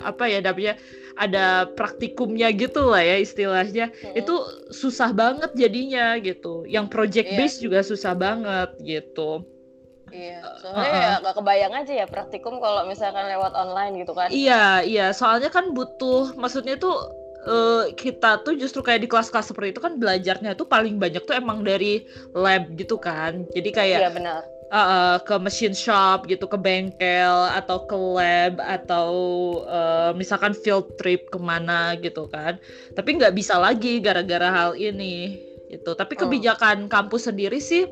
apa 0.00 0.24
ya 0.24 0.40
namanya 0.40 0.80
ada 1.16 1.68
praktikumnya 1.76 2.52
gitu 2.52 2.92
lah 2.92 3.00
ya 3.00 3.16
istilahnya 3.20 3.92
hmm. 3.92 4.20
itu 4.20 4.34
susah 4.72 5.12
banget 5.12 5.52
jadinya 5.56 6.16
gitu 6.20 6.64
yang 6.68 6.88
project 6.88 7.28
yeah. 7.32 7.38
base 7.40 7.56
juga 7.60 7.80
susah 7.84 8.16
banget 8.16 8.72
gitu 8.84 9.44
Iya, 10.06 10.38
soalnya 10.62 10.86
uh 10.86 10.86
-uh. 10.86 11.02
ya 11.02 11.12
gak 11.18 11.34
kebayang 11.34 11.74
aja 11.82 11.92
ya 11.92 12.06
praktikum 12.06 12.62
kalau 12.62 12.86
misalkan 12.86 13.26
lewat 13.26 13.52
online 13.58 13.98
gitu 13.98 14.14
kan. 14.14 14.30
Iya, 14.30 14.86
iya, 14.86 15.10
soalnya 15.10 15.50
kan 15.50 15.74
butuh, 15.74 16.30
maksudnya 16.38 16.78
tuh 16.78 17.10
uh, 17.46 17.88
kita 17.94 18.42
tuh 18.42 18.58
justru 18.58 18.82
kayak 18.82 19.06
di 19.06 19.08
kelas-kelas 19.08 19.54
seperti 19.54 19.72
itu 19.72 19.80
kan 19.80 19.96
belajarnya 19.96 20.58
tuh 20.58 20.66
paling 20.66 20.98
banyak 20.98 21.22
tuh 21.24 21.38
emang 21.38 21.62
dari 21.62 22.04
lab 22.34 22.68
gitu 22.76 22.98
kan. 22.98 23.46
Jadi 23.54 23.70
kayak 23.72 24.00
Iya 24.02 24.12
benar. 24.12 24.42
Uh, 24.66 25.22
ke 25.22 25.38
machine 25.38 25.78
shop 25.78 26.26
gitu 26.26 26.50
ke 26.50 26.58
bengkel 26.58 27.38
atau 27.54 27.86
ke 27.86 27.94
lab 27.94 28.58
atau 28.58 29.10
uh, 29.62 30.10
misalkan 30.18 30.50
field 30.58 30.90
trip 30.98 31.30
ke 31.30 31.38
mana 31.38 31.94
gitu 32.02 32.26
kan 32.26 32.58
tapi 32.98 33.14
nggak 33.14 33.30
bisa 33.38 33.54
lagi 33.62 34.02
gara-gara 34.02 34.50
hal 34.50 34.74
ini 34.74 35.38
itu 35.70 35.90
tapi 35.94 36.18
oh. 36.18 36.26
kebijakan 36.26 36.86
oh. 36.86 36.90
kampus 36.90 37.30
sendiri 37.30 37.62
sih 37.62 37.86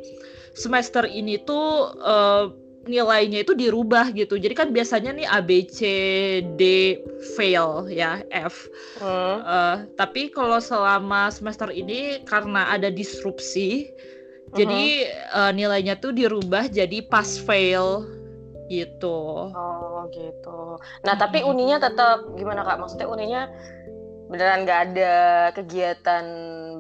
semester 0.59 1.07
ini 1.07 1.39
tuh 1.47 1.95
uh, 2.03 2.51
nilainya 2.85 3.43
itu 3.43 3.57
dirubah 3.57 4.13
gitu. 4.13 4.37
Jadi 4.37 4.55
kan 4.55 4.69
biasanya 4.71 5.17
nih 5.17 5.27
A 5.29 5.41
B 5.41 5.65
C 5.65 5.81
D 6.55 6.63
fail 7.35 7.89
ya 7.89 8.21
F. 8.29 8.69
Hmm. 9.01 9.41
Uh, 9.43 9.77
tapi 9.97 10.29
kalau 10.29 10.61
selama 10.61 11.33
semester 11.33 11.73
ini 11.73 12.21
karena 12.29 12.69
ada 12.69 12.93
disrupsi, 12.93 13.89
hmm. 13.89 14.55
jadi 14.57 14.85
uh, 15.33 15.53
nilainya 15.57 15.97
tuh 15.97 16.13
dirubah 16.13 16.69
jadi 16.69 17.01
pass 17.09 17.41
fail 17.41 18.05
gitu. 18.69 19.53
Oh 19.53 20.09
gitu. 20.13 20.81
Nah 21.05 21.15
tapi 21.17 21.45
uninya 21.45 21.81
tetap 21.81 22.25
gimana 22.37 22.65
kak? 22.65 22.81
Maksudnya 22.81 23.09
uninya 23.09 23.43
beneran 24.29 24.65
nggak 24.65 24.81
ada 24.93 25.15
kegiatan 25.53 26.25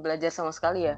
belajar 0.00 0.32
sama 0.32 0.52
sekali 0.52 0.88
ya? 0.88 0.96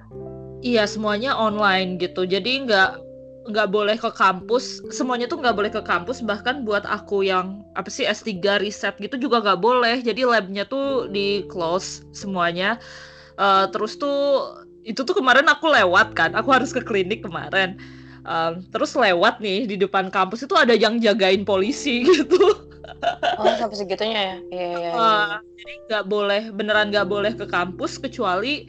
Iya 0.63 0.87
semuanya 0.87 1.35
online 1.35 1.99
gitu. 1.99 2.27
Jadi 2.27 2.67
nggak 2.67 3.06
nggak 3.47 3.69
boleh 3.71 3.97
ke 3.99 4.11
kampus 4.13 4.83
semuanya 4.91 5.31
tuh 5.31 5.39
nggak 5.39 5.57
boleh 5.57 5.71
ke 5.71 5.83
kampus 5.83 6.23
bahkan 6.23 6.67
buat 6.67 6.83
aku 6.87 7.27
yang 7.27 7.63
apa 7.79 7.87
sih 7.87 8.07
S3 8.07 8.63
riset 8.63 8.95
gitu 8.99 9.17
juga 9.17 9.43
nggak 9.43 9.61
boleh. 9.61 10.03
Jadi 10.03 10.27
labnya 10.27 10.67
tuh 10.67 11.11
di 11.11 11.47
close 11.51 12.03
semuanya. 12.11 12.79
Uh, 13.37 13.69
terus 13.71 14.01
tuh 14.01 14.53
itu 14.87 15.03
tuh 15.03 15.13
kemarin 15.13 15.45
aku 15.51 15.69
lewat 15.69 16.15
kan 16.15 16.33
aku 16.33 16.55
harus 16.55 16.71
ke 16.71 16.83
klinik 16.83 17.23
kemarin. 17.23 17.79
Um, 18.27 18.67
terus 18.75 18.99
lewat 18.99 19.39
nih 19.39 19.71
di 19.71 19.77
depan 19.79 20.11
kampus 20.11 20.43
itu 20.43 20.55
ada 20.59 20.75
yang 20.75 20.99
jagain 20.99 21.47
polisi 21.47 22.03
gitu. 22.11 22.67
Oh 23.39 23.53
sampai 23.59 23.77
segitunya 23.77 24.21
ya? 24.21 24.37
Iya 24.51 24.67
iya, 24.67 24.79
iya. 24.79 24.91
Uh, 24.95 25.31
jadi 25.59 25.73
nggak 25.91 26.05
boleh 26.07 26.43
beneran 26.55 26.91
nggak 26.91 27.07
boleh 27.07 27.33
ke 27.35 27.47
kampus 27.47 27.99
kecuali 28.03 28.67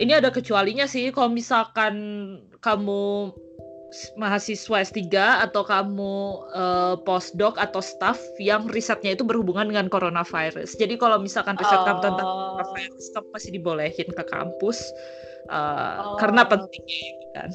ini 0.00 0.16
ada 0.16 0.32
kecualinya 0.32 0.88
sih 0.88 1.12
kalau 1.12 1.28
misalkan 1.28 1.94
kamu 2.64 3.32
mahasiswa 4.14 4.76
S3 4.86 5.10
atau 5.50 5.62
kamu 5.66 6.14
uh, 6.54 6.94
postdoc 7.02 7.58
atau 7.58 7.82
staff 7.82 8.18
yang 8.38 8.70
risetnya 8.70 9.14
itu 9.18 9.26
berhubungan 9.26 9.68
dengan 9.70 9.90
coronavirus. 9.90 10.78
Jadi 10.78 10.94
kalau 10.96 11.18
misalkan 11.18 11.58
riset 11.58 11.82
oh. 11.82 11.86
kamu 11.86 12.00
tentang 12.02 12.26
oh. 12.26 12.36
coronavirus, 12.54 13.04
kamu 13.14 13.28
masih 13.34 13.50
dibolehin 13.50 14.08
ke 14.10 14.24
kampus 14.30 14.78
uh, 15.50 16.14
oh. 16.14 16.16
karena 16.18 16.46
pentingnya 16.46 17.00
gitu 17.10 17.26
kan. 17.34 17.48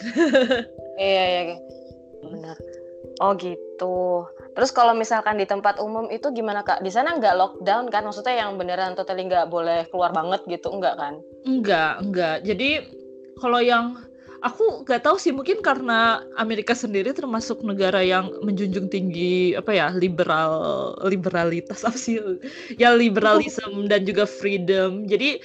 iya, 1.02 1.24
iya, 1.24 1.42
iya, 1.52 1.58
benar. 2.24 2.58
Oh 3.24 3.32
gitu. 3.40 4.28
Terus 4.56 4.72
kalau 4.76 4.92
misalkan 4.92 5.40
di 5.40 5.48
tempat 5.48 5.80
umum 5.80 6.12
itu 6.12 6.32
gimana 6.36 6.64
kak? 6.68 6.84
Di 6.84 6.92
sana 6.92 7.16
nggak 7.16 7.36
lockdown 7.36 7.88
kan? 7.88 8.04
Maksudnya 8.04 8.44
yang 8.44 8.60
beneran 8.60 8.96
totally 8.96 9.28
nggak 9.28 9.48
boleh 9.48 9.88
keluar 9.88 10.12
banget 10.12 10.44
gitu, 10.52 10.68
enggak 10.72 11.00
kan? 11.00 11.24
Enggak, 11.48 12.04
enggak. 12.04 12.38
Jadi 12.44 12.84
kalau 13.40 13.60
yang 13.64 14.00
aku 14.46 14.86
nggak 14.86 15.02
tahu 15.02 15.18
sih 15.18 15.34
mungkin 15.34 15.66
karena 15.66 16.22
Amerika 16.38 16.78
sendiri 16.78 17.10
termasuk 17.18 17.66
negara 17.66 18.06
yang 18.06 18.30
menjunjung 18.46 18.94
tinggi 18.94 19.58
apa 19.58 19.74
ya 19.74 19.88
liberal 19.90 20.94
liberalitas 21.02 21.82
apa 21.82 21.98
sih 21.98 22.22
ya 22.78 22.94
liberalism 22.94 23.90
dan 23.90 24.06
juga 24.06 24.30
freedom. 24.30 25.10
Jadi 25.10 25.42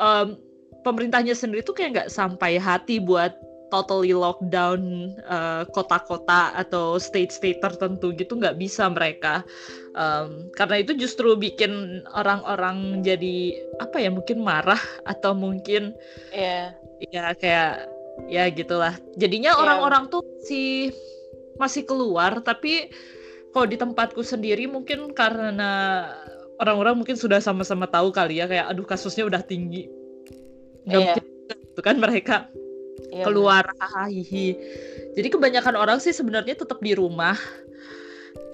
um, 0.00 0.40
pemerintahnya 0.88 1.36
sendiri 1.36 1.60
tuh 1.60 1.76
kayak 1.76 1.90
nggak 1.92 2.10
sampai 2.10 2.56
hati 2.56 2.96
buat 2.96 3.36
totally 3.70 4.10
lockdown 4.10 5.14
uh, 5.30 5.62
kota-kota 5.70 6.50
atau 6.58 6.98
state-state 6.98 7.62
tertentu 7.62 8.10
gitu 8.16 8.40
nggak 8.40 8.58
bisa 8.58 8.90
mereka. 8.90 9.46
Um, 9.94 10.50
karena 10.58 10.82
itu 10.82 10.96
justru 10.96 11.38
bikin 11.38 12.02
orang-orang 12.16 13.04
jadi 13.04 13.54
apa 13.78 14.00
ya 14.02 14.10
mungkin 14.10 14.42
marah 14.42 14.80
atau 15.06 15.36
mungkin 15.36 15.94
yeah. 16.34 16.74
ya 17.14 17.30
kayak 17.38 17.99
ya 18.26 18.48
gitulah. 18.50 18.98
Jadinya 19.16 19.56
orang 19.56 19.80
orang-orang 19.80 20.04
tuh 20.12 20.22
si 20.44 20.90
masih 21.56 21.84
keluar 21.84 22.40
tapi 22.40 22.88
kalau 23.52 23.66
di 23.66 23.76
tempatku 23.76 24.24
sendiri 24.24 24.64
mungkin 24.70 25.12
karena 25.12 26.06
orang-orang 26.62 27.00
mungkin 27.00 27.16
sudah 27.16 27.40
sama-sama 27.42 27.88
tahu 27.88 28.12
kali 28.12 28.40
ya 28.40 28.46
kayak 28.48 28.70
aduh 28.70 28.84
kasusnya 28.84 29.24
udah 29.28 29.42
tinggi. 29.44 29.88
Nggak 30.84 31.00
yeah. 31.00 31.14
mungkin 31.16 31.24
itu 31.70 31.80
kan 31.80 31.96
mereka 31.96 32.36
yeah, 33.12 33.24
keluar. 33.26 33.64
hihi. 34.08 34.56
Jadi 35.16 35.28
kebanyakan 35.28 35.74
orang 35.76 35.98
sih 35.98 36.14
sebenarnya 36.14 36.58
tetap 36.58 36.78
di 36.80 36.94
rumah 36.94 37.36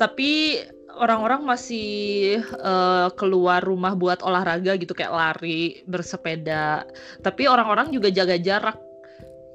tapi 0.01 0.63
orang-orang 0.97 1.45
masih 1.45 2.41
uh, 2.61 3.13
keluar 3.15 3.61
rumah 3.61 3.93
buat 3.93 4.25
olahraga 4.25 4.77
gitu 4.81 4.97
kayak 4.97 5.13
lari 5.13 5.85
bersepeda. 5.85 6.89
Tapi 7.21 7.45
orang-orang 7.45 7.93
juga 7.93 8.09
jaga 8.09 8.41
jarak 8.41 8.77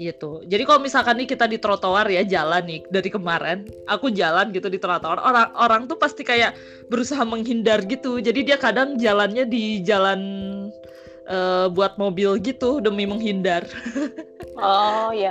gitu. 0.01 0.41
Jadi 0.49 0.65
kalau 0.65 0.81
misalkan 0.81 1.21
nih 1.21 1.29
kita 1.29 1.45
di 1.45 1.61
trotoar 1.61 2.09
ya 2.09 2.25
jalan 2.25 2.65
nih 2.65 2.81
dari 2.89 3.09
kemarin, 3.13 3.69
aku 3.85 4.09
jalan 4.09 4.49
gitu 4.49 4.65
di 4.67 4.81
trotoar, 4.81 5.21
orang 5.21 5.53
orang 5.53 5.81
tuh 5.85 6.01
pasti 6.01 6.25
kayak 6.25 6.57
berusaha 6.89 7.21
menghindar 7.21 7.85
gitu. 7.85 8.17
Jadi 8.17 8.49
dia 8.49 8.57
kadang 8.57 8.97
jalannya 8.97 9.45
di 9.45 9.85
jalan 9.85 10.19
uh, 11.29 11.69
buat 11.69 12.01
mobil 12.01 12.41
gitu 12.41 12.81
demi 12.81 13.05
menghindar. 13.05 13.69
oh 14.57 15.13
ya, 15.13 15.29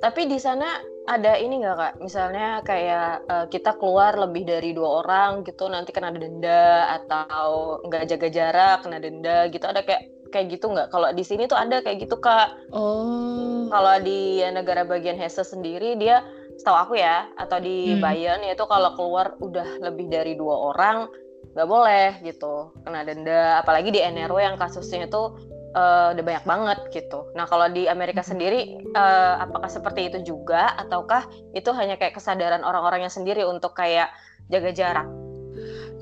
tapi 0.00 0.24
di 0.24 0.40
sana 0.40 0.80
ada 1.06 1.36
ini 1.36 1.60
nggak 1.60 1.76
kak? 1.76 1.94
Misalnya 2.00 2.64
kayak 2.64 3.28
uh, 3.28 3.46
kita 3.52 3.76
keluar 3.76 4.16
lebih 4.16 4.48
dari 4.48 4.72
dua 4.72 5.04
orang 5.04 5.44
gitu, 5.44 5.68
nanti 5.68 5.92
kena 5.92 6.10
denda 6.10 6.88
atau 6.98 7.78
nggak 7.84 8.08
jaga 8.08 8.28
jarak 8.32 8.78
kena 8.82 8.98
denda 8.98 9.46
gitu. 9.52 9.62
Ada 9.68 9.84
kayak 9.84 10.15
kayak 10.36 10.52
gitu 10.52 10.68
nggak? 10.68 10.92
Kalau 10.92 11.08
di 11.16 11.24
sini 11.24 11.48
tuh 11.48 11.56
ada 11.56 11.80
kayak 11.80 12.04
gitu 12.04 12.20
kak. 12.20 12.68
Oh. 12.76 13.64
Kalau 13.72 13.96
di 14.04 14.44
negara 14.52 14.84
bagian 14.84 15.16
Hesse 15.16 15.40
sendiri 15.40 15.96
dia, 15.96 16.20
setahu 16.60 16.76
aku 16.76 16.94
ya, 17.00 17.32
atau 17.40 17.56
di 17.56 17.96
hmm. 17.96 18.04
Bayern 18.04 18.44
itu 18.44 18.64
kalau 18.68 18.92
keluar 18.92 19.32
udah 19.40 19.80
lebih 19.80 20.12
dari 20.12 20.36
dua 20.36 20.76
orang 20.76 21.08
nggak 21.56 21.68
boleh 21.72 22.20
gitu, 22.20 22.76
kena 22.84 23.00
denda. 23.08 23.64
Apalagi 23.64 23.88
di 23.88 24.04
NRW 24.04 24.36
yang 24.44 24.56
kasusnya 24.60 25.08
itu 25.08 25.32
uh, 25.72 26.12
udah 26.12 26.24
banyak 26.24 26.44
banget 26.44 26.78
gitu. 26.92 27.32
Nah 27.32 27.48
kalau 27.48 27.72
di 27.72 27.88
Amerika 27.88 28.20
hmm. 28.20 28.30
sendiri, 28.30 28.60
uh, 28.92 29.40
apakah 29.40 29.72
seperti 29.72 30.12
itu 30.12 30.36
juga, 30.36 30.76
ataukah 30.76 31.24
itu 31.56 31.72
hanya 31.72 31.96
kayak 31.96 32.20
kesadaran 32.20 32.60
orang-orangnya 32.60 33.08
sendiri 33.08 33.48
untuk 33.48 33.72
kayak 33.72 34.12
jaga 34.52 34.70
jarak? 34.76 35.08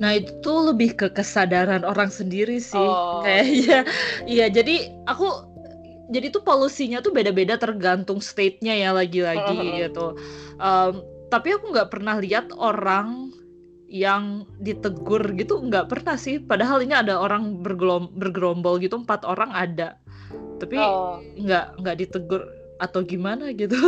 Nah 0.02 0.18
itu 0.18 0.52
lebih 0.52 0.98
ke 0.98 1.06
kesadaran 1.14 1.86
orang 1.86 2.10
sendiri 2.10 2.58
sih 2.58 2.78
oh. 2.78 3.22
kayaknya. 3.22 3.86
Iya 4.26 4.46
jadi 4.50 4.90
aku 5.06 5.54
jadi 6.12 6.28
tuh 6.34 6.44
polusinya 6.44 7.00
tuh 7.00 7.14
beda-beda 7.14 7.56
tergantung 7.56 8.20
state-nya 8.20 8.76
ya 8.76 8.90
lagi-lagi 8.92 9.88
gitu. 9.88 10.18
Um, 10.60 11.00
tapi 11.32 11.56
aku 11.56 11.72
nggak 11.72 11.90
pernah 11.90 12.20
lihat 12.20 12.52
orang 12.54 13.32
yang 13.88 14.42
ditegur 14.58 15.22
gitu 15.38 15.62
nggak 15.62 15.88
pernah 15.88 16.18
sih. 16.18 16.42
Padahal 16.42 16.82
ini 16.84 16.92
ada 16.92 17.16
orang 17.16 17.62
bergelom 17.62 18.10
bergerombol 18.18 18.82
gitu 18.82 19.00
empat 19.00 19.24
orang 19.24 19.54
ada. 19.54 19.96
Tapi 20.60 20.76
oh. 20.76 21.22
nggak 21.38 21.64
oh. 21.74 21.78
nggak 21.80 21.96
ditegur 22.02 22.42
atau 22.82 23.00
gimana 23.06 23.54
gitu. 23.54 23.78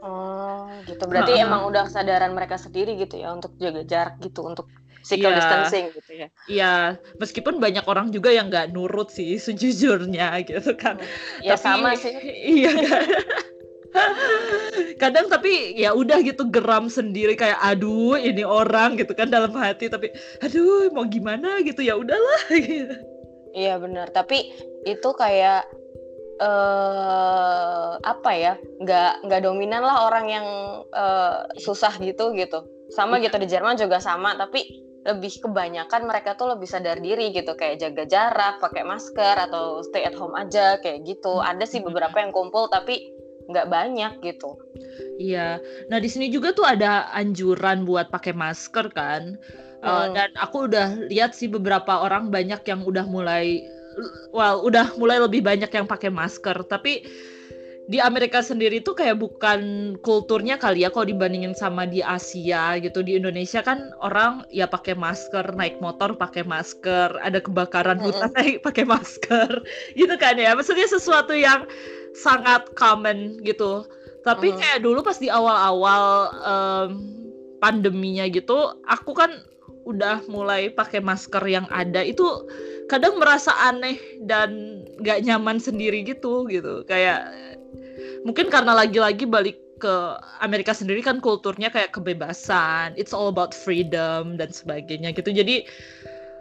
Oh, 0.00 0.70
gitu. 0.88 1.02
Berarti 1.10 1.36
nah, 1.36 1.44
emang 1.44 1.62
udah 1.68 1.90
kesadaran 1.90 2.32
mereka 2.32 2.56
sendiri 2.56 2.96
gitu 2.96 3.20
ya 3.20 3.34
untuk 3.34 3.52
jaga 3.60 3.82
jarak 3.84 4.16
gitu 4.22 4.46
untuk 4.46 4.70
physical 5.04 5.30
yeah. 5.30 5.38
distancing 5.38 5.86
gitu 5.92 6.12
ya. 6.16 6.28
Iya, 6.48 6.74
meskipun 7.20 7.60
banyak 7.60 7.84
orang 7.84 8.08
juga 8.08 8.32
yang 8.32 8.48
nggak 8.48 8.72
nurut 8.72 9.12
sih 9.12 9.36
sejujurnya 9.44 10.40
gitu 10.48 10.72
kan. 10.74 10.96
Ya 11.44 11.60
tapi, 11.60 11.62
sama 11.62 11.92
sih. 11.94 12.16
Iya 12.64 12.72
kan. 12.72 13.06
Kadang 14.98 15.30
tapi 15.30 15.76
ya 15.78 15.94
udah 15.94 16.18
gitu 16.24 16.50
geram 16.50 16.90
sendiri 16.90 17.38
kayak 17.38 17.60
aduh 17.62 18.18
ini 18.18 18.42
orang 18.42 18.98
gitu 18.98 19.14
kan 19.14 19.30
dalam 19.30 19.54
hati 19.54 19.86
tapi 19.86 20.10
aduh 20.42 20.90
mau 20.90 21.06
gimana 21.06 21.62
gitu 21.62 21.84
ya 21.84 21.94
udahlah 22.00 22.42
gitu. 22.64 22.96
Iya 23.54 23.78
benar, 23.78 24.10
tapi 24.10 24.50
itu 24.82 25.08
kayak 25.14 25.62
uh, 26.42 28.02
apa 28.02 28.30
ya 28.34 28.58
nggak 28.82 29.30
nggak 29.30 29.40
dominan 29.46 29.86
lah 29.86 30.10
orang 30.10 30.26
yang 30.26 30.46
uh, 30.90 31.46
susah 31.62 31.94
gitu 32.02 32.34
gitu 32.34 32.66
sama 32.90 33.18
iya. 33.18 33.30
gitu 33.30 33.36
di 33.38 33.48
Jerman 33.48 33.78
juga 33.78 34.02
sama 34.02 34.34
tapi 34.34 34.83
lebih 35.04 35.44
kebanyakan 35.44 36.08
mereka 36.08 36.32
tuh 36.32 36.56
lebih 36.56 36.64
sadar 36.64 36.96
diri 36.96 37.28
gitu 37.36 37.52
kayak 37.52 37.76
jaga 37.80 38.04
jarak 38.08 38.54
pakai 38.64 38.88
masker 38.88 39.36
atau 39.36 39.84
stay 39.84 40.00
at 40.00 40.16
home 40.16 40.32
aja 40.32 40.80
kayak 40.80 41.04
gitu. 41.04 41.40
Hmm. 41.40 41.52
ada 41.54 41.64
sih 41.68 41.84
beberapa 41.84 42.16
yang 42.16 42.32
kumpul 42.32 42.72
tapi 42.72 43.12
nggak 43.52 43.68
banyak 43.68 44.12
gitu. 44.24 44.56
Iya. 45.20 45.60
Nah 45.92 45.98
di 46.00 46.08
sini 46.08 46.32
juga 46.32 46.56
tuh 46.56 46.64
ada 46.64 47.12
anjuran 47.12 47.84
buat 47.84 48.08
pakai 48.08 48.32
masker 48.32 48.88
kan? 48.96 49.36
Uh, 49.84 49.84
hmm. 49.84 49.92
uh, 49.92 50.06
dan 50.16 50.30
aku 50.40 50.72
udah 50.72 50.96
lihat 51.12 51.36
sih 51.36 51.52
beberapa 51.52 52.00
orang 52.00 52.32
banyak 52.32 52.64
yang 52.64 52.80
udah 52.88 53.04
mulai 53.04 53.60
well 54.32 54.64
udah 54.64 54.96
mulai 54.96 55.20
lebih 55.20 55.44
banyak 55.44 55.68
yang 55.68 55.84
pakai 55.84 56.08
masker. 56.08 56.64
Tapi 56.64 57.04
di 57.84 58.00
Amerika 58.00 58.40
sendiri 58.40 58.80
tuh 58.80 58.96
kayak 58.96 59.20
bukan 59.20 59.92
kulturnya 60.00 60.56
kali 60.56 60.88
ya 60.88 60.88
kalau 60.88 61.04
dibandingin 61.04 61.52
sama 61.52 61.84
di 61.84 62.00
Asia 62.00 62.80
gitu. 62.80 63.04
Di 63.04 63.20
Indonesia 63.20 63.60
kan 63.60 63.92
orang 64.00 64.48
ya 64.48 64.64
pakai 64.64 64.96
masker 64.96 65.52
naik 65.52 65.84
motor 65.84 66.16
pakai 66.16 66.48
masker 66.48 67.12
ada 67.20 67.44
kebakaran 67.44 68.00
hutan 68.00 68.32
naik 68.32 68.64
pakai 68.64 68.88
masker. 68.88 69.60
Gitu 69.98 70.14
kan 70.16 70.40
ya 70.40 70.56
maksudnya 70.56 70.88
sesuatu 70.88 71.36
yang 71.36 71.68
sangat 72.16 72.72
common 72.72 73.36
gitu. 73.44 73.84
Tapi 74.24 74.54
mm. 74.54 74.56
kayak 74.56 74.80
dulu 74.80 75.04
pas 75.04 75.20
di 75.20 75.28
awal-awal 75.28 76.32
um, 76.40 76.90
pandeminya 77.60 78.24
gitu 78.28 78.80
aku 78.88 79.12
kan 79.12 79.44
udah 79.84 80.24
mulai 80.32 80.72
pakai 80.72 81.04
masker 81.04 81.44
yang 81.44 81.68
ada 81.68 82.00
itu 82.00 82.24
kadang 82.88 83.20
merasa 83.20 83.52
aneh 83.68 84.00
dan 84.24 84.80
gak 85.04 85.20
nyaman 85.20 85.60
sendiri 85.60 86.00
gitu 86.04 86.48
gitu. 86.48 86.80
Kayak 86.88 87.28
mungkin 88.24 88.48
karena 88.48 88.72
lagi-lagi 88.72 89.28
balik 89.28 89.60
ke 89.78 89.94
Amerika 90.40 90.72
sendiri 90.72 91.04
kan 91.04 91.20
kulturnya 91.20 91.68
kayak 91.68 91.92
kebebasan, 91.92 92.96
it's 92.96 93.12
all 93.12 93.28
about 93.28 93.52
freedom 93.52 94.40
dan 94.40 94.48
sebagainya 94.48 95.12
gitu. 95.12 95.28
Jadi 95.30 95.68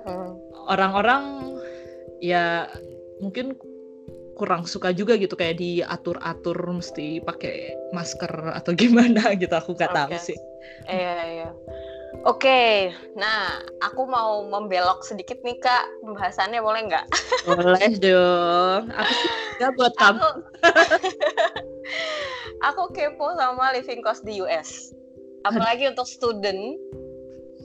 hmm. 0.08 0.32
orang-orang 0.72 1.54
ya 2.24 2.72
mungkin 3.20 3.60
kurang 4.34 4.66
suka 4.66 4.90
juga 4.96 5.14
gitu 5.20 5.38
kayak 5.38 5.62
diatur-atur 5.62 6.58
mesti 6.58 7.22
pakai 7.22 7.76
masker 7.94 8.32
atau 8.58 8.72
gimana 8.80 9.36
gitu 9.38 9.54
aku 9.54 9.78
nggak 9.78 9.92
okay. 9.92 10.00
tahu 10.00 10.12
sih. 10.18 10.38
Iya 10.88 11.16
iya. 11.28 11.50
Oke, 12.22 12.46
okay. 12.46 12.74
nah 13.18 13.58
aku 13.82 14.06
mau 14.06 14.46
membelok 14.46 15.02
sedikit 15.02 15.42
nih 15.42 15.58
kak 15.58 15.90
pembahasannya 16.06 16.62
boleh 16.62 16.86
nggak? 16.86 17.06
Boleh 17.50 17.90
dong. 18.06 18.94
Aku 19.58 19.74
buat 19.74 19.94
kamu. 19.98 20.22
Aku, 20.22 20.30
aku 22.70 22.84
kepo 22.94 23.34
sama 23.34 23.74
living 23.74 24.06
cost 24.06 24.22
di 24.22 24.38
US. 24.46 24.94
Apalagi 25.42 25.90
untuk 25.90 26.06
student. 26.06 26.78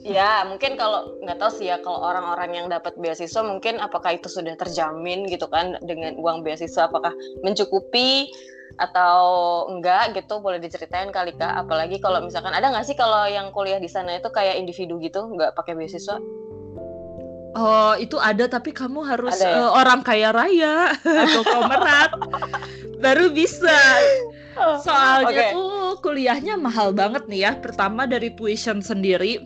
Ya, 0.01 0.41
mungkin 0.47 0.79
kalau 0.79 1.21
nggak 1.21 1.37
tahu 1.37 1.51
sih 1.53 1.69
ya 1.69 1.77
kalau 1.85 2.01
orang-orang 2.01 2.55
yang 2.55 2.67
dapat 2.71 2.97
beasiswa 2.97 3.45
mungkin 3.45 3.77
apakah 3.77 4.17
itu 4.17 4.31
sudah 4.31 4.57
terjamin 4.57 5.29
gitu 5.29 5.45
kan 5.51 5.77
dengan 5.85 6.17
uang 6.17 6.41
beasiswa 6.41 6.87
apakah 6.89 7.13
mencukupi 7.45 8.31
atau 8.79 9.19
enggak 9.67 10.15
gitu 10.15 10.39
boleh 10.39 10.57
diceritain 10.57 11.11
kali 11.11 11.35
kak 11.35 11.51
apalagi 11.51 11.99
kalau 11.99 12.23
misalkan 12.23 12.55
ada 12.55 12.71
nggak 12.71 12.87
sih 12.87 12.95
kalau 12.95 13.27
yang 13.27 13.51
kuliah 13.51 13.75
di 13.75 13.91
sana 13.91 14.15
itu 14.15 14.31
kayak 14.31 14.55
individu 14.55 14.95
gitu 15.03 15.27
nggak 15.35 15.53
pakai 15.53 15.75
beasiswa 15.75 16.17
Oh 17.57 17.97
itu 17.97 18.13
ada 18.21 18.45
tapi 18.45 18.69
kamu 18.69 19.01
harus 19.09 19.41
ya? 19.41 19.57
uh, 19.57 19.73
orang 19.73 20.05
kaya 20.05 20.29
raya 20.29 20.93
konglomerat 21.33 22.13
baru 23.01 23.33
bisa 23.33 23.73
soalnya 24.85 25.49
okay. 25.49 25.51
tuh 25.57 25.97
kuliahnya 26.05 26.61
mahal 26.61 26.93
banget 26.93 27.25
nih 27.25 27.49
ya 27.49 27.51
pertama 27.57 28.05
dari 28.05 28.29
tuition 28.37 28.85
sendiri 28.85 29.41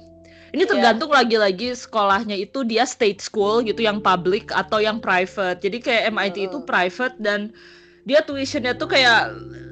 ini 0.54 0.64
iya. 0.68 0.70
tergantung 0.70 1.16
lagi-lagi 1.16 1.74
yeah. 1.74 1.80
sekolahnya 1.80 2.38
itu 2.38 2.62
dia 2.68 2.84
state 2.84 3.24
school 3.24 3.64
gitu 3.64 3.82
yang 3.82 4.04
public 4.04 4.52
atau 4.52 4.84
yang 4.84 5.00
private 5.00 5.64
jadi 5.64 5.78
kayak 5.80 6.04
MIT 6.12 6.20
mm 6.20 6.38
-hmm. 6.38 6.48
itu 6.52 6.58
private 6.68 7.16
dan 7.24 7.56
dia 8.04 8.20
tuitionnya 8.24 8.76
tuh 8.76 8.92
kayak 8.92 9.32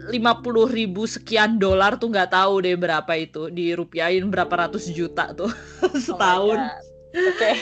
lima 0.09 0.41
puluh 0.41 0.65
ribu 0.65 1.05
sekian 1.05 1.61
dolar 1.61 1.99
tuh 1.99 2.09
nggak 2.09 2.33
tahu 2.33 2.65
deh 2.65 2.73
berapa 2.73 3.11
itu 3.15 3.53
dirupiahin 3.53 4.33
berapa 4.33 4.67
ratus 4.67 4.89
juta 4.91 5.35
tuh 5.35 5.51
setahun. 6.05 6.59
Oh 6.59 6.91
Oke. 7.11 7.35
Okay. 7.35 7.55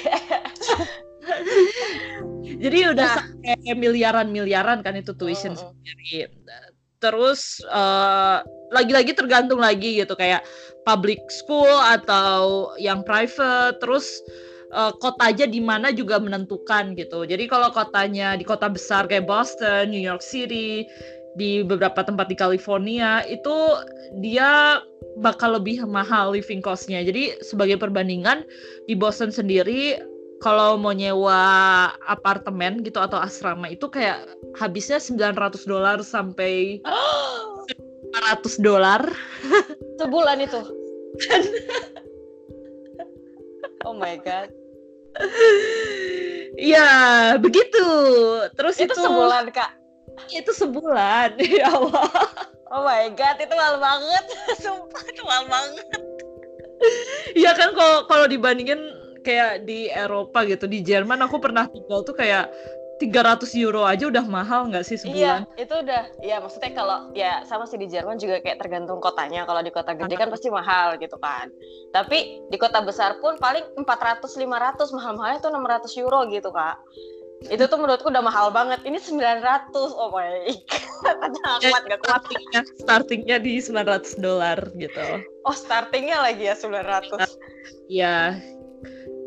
Jadi 2.64 2.80
udah 2.94 3.08
nah. 3.08 3.16
sampai 3.22 3.74
miliaran-miliaran 3.74 4.82
kan 4.86 4.94
itu 4.98 5.14
tuition 5.18 5.54
mm 5.54 5.60
-hmm. 5.60 5.74
sendiri. 5.74 6.30
Terus 7.00 7.64
uh, 7.72 8.44
lagi-lagi 8.76 9.16
tergantung 9.16 9.64
lagi 9.64 10.04
gitu 10.04 10.14
kayak 10.20 10.44
public 10.84 11.24
school 11.32 11.70
atau 11.82 12.70
yang 12.78 13.02
private. 13.02 13.80
Terus 13.80 14.22
uh, 14.74 14.94
kota 14.98 15.34
aja 15.34 15.46
di 15.46 15.62
mana 15.62 15.94
juga 15.94 16.22
menentukan 16.22 16.98
gitu. 16.98 17.26
Jadi 17.26 17.50
kalau 17.50 17.70
kotanya 17.74 18.38
di 18.38 18.46
kota 18.46 18.70
besar 18.70 19.06
kayak 19.06 19.30
Boston, 19.30 19.94
New 19.94 20.02
York 20.02 20.22
City, 20.22 20.86
di 21.38 21.62
beberapa 21.62 22.02
tempat 22.02 22.28
di 22.28 22.36
California 22.36 23.22
itu 23.30 23.54
dia 24.20 24.82
bakal 25.22 25.56
lebih 25.56 25.86
mahal 25.86 26.34
living 26.34 26.64
costnya. 26.64 27.06
Jadi 27.06 27.38
sebagai 27.44 27.78
perbandingan 27.78 28.44
di 28.90 28.98
Boston 28.98 29.30
sendiri 29.30 30.00
kalau 30.40 30.80
mau 30.80 30.96
nyewa 30.96 31.92
apartemen 32.08 32.80
gitu 32.84 33.04
atau 33.04 33.20
asrama 33.20 33.68
itu 33.68 33.92
kayak 33.92 34.24
habisnya 34.56 34.98
900 34.98 35.68
dolar 35.68 36.00
sampai 36.00 36.80
500 38.16 38.60
dolar 38.60 39.02
sebulan 40.00 40.44
itu. 40.44 40.62
oh 43.88 43.96
my 43.96 44.16
god. 44.24 44.59
Ya, 46.60 46.90
begitu. 47.40 47.88
Terus 48.56 48.76
itu, 48.80 48.92
itu 48.92 48.96
sebulan, 49.00 49.48
Kak. 49.56 49.72
Itu 50.32 50.52
sebulan. 50.52 51.40
Ya 51.60 51.72
Allah. 51.72 52.12
Oh 52.70 52.86
my 52.86 53.10
god, 53.18 53.40
itu 53.42 53.54
mahal 53.56 53.82
banget. 53.82 54.24
Sumpah, 54.64 55.04
itu 55.08 55.22
mahal 55.26 55.46
banget. 55.50 55.88
Iya 57.36 57.52
kan 57.58 57.76
kalau 57.76 58.08
kalau 58.08 58.26
dibandingin 58.30 58.80
kayak 59.24 59.68
di 59.68 59.92
Eropa 59.92 60.48
gitu 60.48 60.64
di 60.64 60.80
Jerman 60.80 61.20
aku 61.28 61.44
pernah 61.44 61.68
tinggal 61.68 62.08
tuh 62.08 62.16
kayak 62.16 62.48
300 63.00 63.48
euro 63.64 63.88
aja 63.88 64.12
udah 64.12 64.26
mahal 64.28 64.68
nggak 64.68 64.84
sih 64.84 65.00
sebulan? 65.00 65.16
Iya, 65.16 65.34
itu 65.56 65.74
udah. 65.80 66.04
Ya 66.20 66.38
maksudnya 66.44 66.72
kalau 66.76 66.98
ya 67.16 67.48
sama 67.48 67.64
sih 67.64 67.80
di 67.80 67.88
Jerman 67.88 68.20
juga 68.20 68.44
kayak 68.44 68.60
tergantung 68.60 69.00
kotanya. 69.00 69.48
Kalau 69.48 69.64
di 69.64 69.72
kota 69.72 69.96
gede 69.96 70.20
kan 70.20 70.28
pasti 70.28 70.52
mahal 70.52 71.00
gitu 71.00 71.16
kan. 71.18 71.48
Tapi 71.96 72.44
di 72.52 72.58
kota 72.60 72.84
besar 72.84 73.18
pun 73.24 73.40
paling 73.40 73.64
400 73.80 74.28
500 74.28 74.92
mahal-mahalnya 74.92 75.40
tuh 75.40 75.52
600 75.56 76.02
euro 76.04 76.28
gitu, 76.28 76.52
Kak. 76.52 76.76
Itu 77.48 77.72
tuh 77.72 77.80
menurutku 77.80 78.12
udah 78.12 78.20
mahal 78.20 78.52
banget. 78.52 78.84
Ini 78.84 79.00
900. 79.00 79.72
Oh 79.96 80.12
my 80.12 80.52
god. 80.68 81.34
kuat 81.64 81.84
gak 81.88 82.00
kuat. 82.04 82.20
Startingnya, 82.20 82.62
startingnya 82.84 83.38
di 83.40 83.54
900 83.64 84.20
dolar 84.20 84.60
gitu. 84.76 85.08
Oh, 85.48 85.56
startingnya 85.56 86.20
lagi 86.20 86.52
ya 86.52 86.56
900. 86.60 87.40
Iya, 87.90 88.38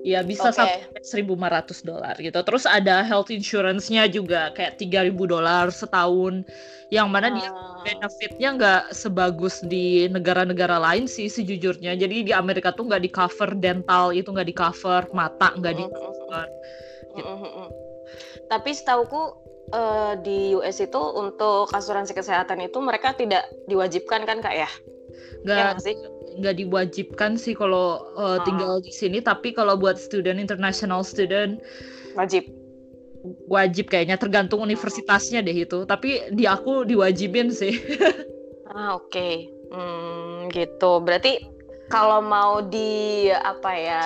Ya 0.03 0.21
bisa 0.27 0.51
okay. 0.51 0.83
sampai 0.99 1.31
1.500 1.31 1.87
dolar 1.87 2.15
gitu. 2.19 2.39
Terus 2.43 2.65
ada 2.67 3.07
health 3.07 3.31
insurance-nya 3.31 4.11
juga 4.11 4.51
kayak 4.55 4.83
3.000 4.83 5.15
dolar 5.15 5.71
setahun. 5.71 6.43
Yang 6.93 7.09
mana 7.09 7.27
dia 7.33 7.49
ah. 7.49 7.81
benefitnya 7.81 8.49
nggak 8.59 8.83
sebagus 8.93 9.65
di 9.65 10.11
negara-negara 10.11 10.77
lain 10.77 11.07
sih 11.07 11.31
sejujurnya. 11.31 11.97
Jadi 11.97 12.29
di 12.29 12.33
Amerika 12.35 12.75
tuh 12.75 12.91
nggak 12.91 13.03
di 13.03 13.11
cover 13.11 13.51
dental 13.57 14.13
itu 14.13 14.29
nggak 14.29 14.49
di 14.51 14.55
cover 14.55 15.03
mata 15.15 15.55
nggak 15.57 15.75
di 15.79 15.85
cover. 15.89 16.47
Gitu. 17.17 17.33
Tapi 18.51 18.71
setauku 18.77 19.23
uh, 19.73 20.15
di 20.21 20.53
US 20.59 20.83
itu 20.85 21.01
untuk 21.01 21.73
asuransi 21.73 22.13
kesehatan 22.13 22.61
itu 22.61 22.79
mereka 22.83 23.17
tidak 23.17 23.49
diwajibkan 23.71 24.29
kan 24.29 24.45
kak 24.45 24.67
ya? 24.67 24.71
Nggak, 25.43 25.59
ya, 25.59 25.71
sih? 25.81 25.97
nggak 26.39 26.55
diwajibkan 26.65 27.37
sih 27.37 27.53
kalau 27.53 28.15
uh, 28.17 28.41
tinggal 28.47 28.81
di 28.81 28.93
sini 28.95 29.19
tapi 29.21 29.53
kalau 29.53 29.77
buat 29.77 30.01
student 30.01 30.41
international 30.41 31.05
student 31.05 31.61
wajib. 32.17 32.49
wajib 33.47 33.87
kayaknya 33.87 34.19
tergantung 34.19 34.63
universitasnya 34.63 35.43
deh 35.43 35.55
itu. 35.55 35.87
Tapi 35.87 36.35
di 36.35 36.45
aku 36.47 36.87
diwajibin 36.87 37.51
sih. 37.51 37.77
Ah 38.73 38.97
oke. 38.97 39.13
Okay. 39.13 39.53
hmm, 39.69 40.49
gitu. 40.49 41.05
Berarti 41.05 41.45
kalau 41.93 42.25
mau 42.25 42.65
di 42.65 43.29
apa 43.29 43.71
ya 43.77 44.03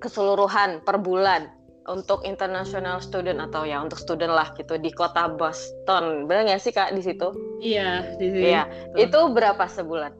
keseluruhan 0.00 0.80
per 0.80 0.96
bulan 0.96 1.57
untuk 1.88 2.20
international 2.22 3.00
student 3.00 3.40
atau 3.40 3.64
ya 3.64 3.80
untuk 3.80 3.96
student 3.96 4.36
lah 4.36 4.52
gitu 4.54 4.76
di 4.76 4.92
kota 4.92 5.32
Boston. 5.32 6.28
Benar 6.28 6.52
nggak 6.52 6.60
sih 6.60 6.72
kak 6.72 6.92
di 6.92 7.00
situ? 7.00 7.32
Iya 7.64 8.04
di 8.20 8.26
sini. 8.28 8.52
Iya. 8.52 8.62
Itu 8.94 9.32
berapa 9.32 9.64
sebulan? 9.64 10.12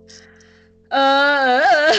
Uh, 0.88 1.60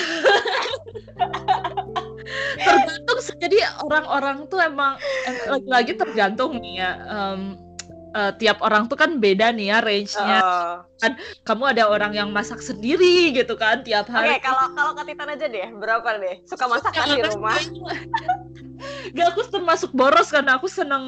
tergantung 2.66 3.20
jadi 3.38 3.58
orang-orang 3.86 4.50
tuh 4.50 4.66
emang 4.66 4.98
lagi-lagi 5.46 5.94
tergantung 5.94 6.58
nih 6.58 6.82
ya 6.82 6.92
um, 7.06 7.69
uh, 8.16 8.32
tiap 8.38 8.62
orang 8.66 8.90
tuh 8.90 8.98
kan 8.98 9.18
beda 9.18 9.54
nih 9.54 9.74
ya 9.74 9.78
range-nya 9.82 10.40
uh. 10.42 10.76
kan 11.00 11.16
kamu 11.46 11.64
ada 11.76 11.84
orang 11.90 12.12
yang 12.16 12.30
masak 12.30 12.60
sendiri 12.60 13.32
gitu 13.32 13.56
kan 13.56 13.82
tiap 13.86 14.10
hari. 14.12 14.36
Oke, 14.36 14.42
okay, 14.42 14.42
kalau 14.44 14.66
kalau 14.76 14.92
Katitan 14.98 15.30
aja 15.32 15.46
deh, 15.48 15.68
berapa 15.76 16.10
deh? 16.20 16.36
Suka 16.46 16.66
masak 16.68 16.92
kan 16.92 17.08
di 17.08 17.22
rumah? 17.24 17.60
Gak 19.16 19.36
aku 19.36 19.44
termasuk 19.52 19.92
boros 19.92 20.32
karena 20.32 20.56
aku 20.56 20.72
seneng 20.72 21.04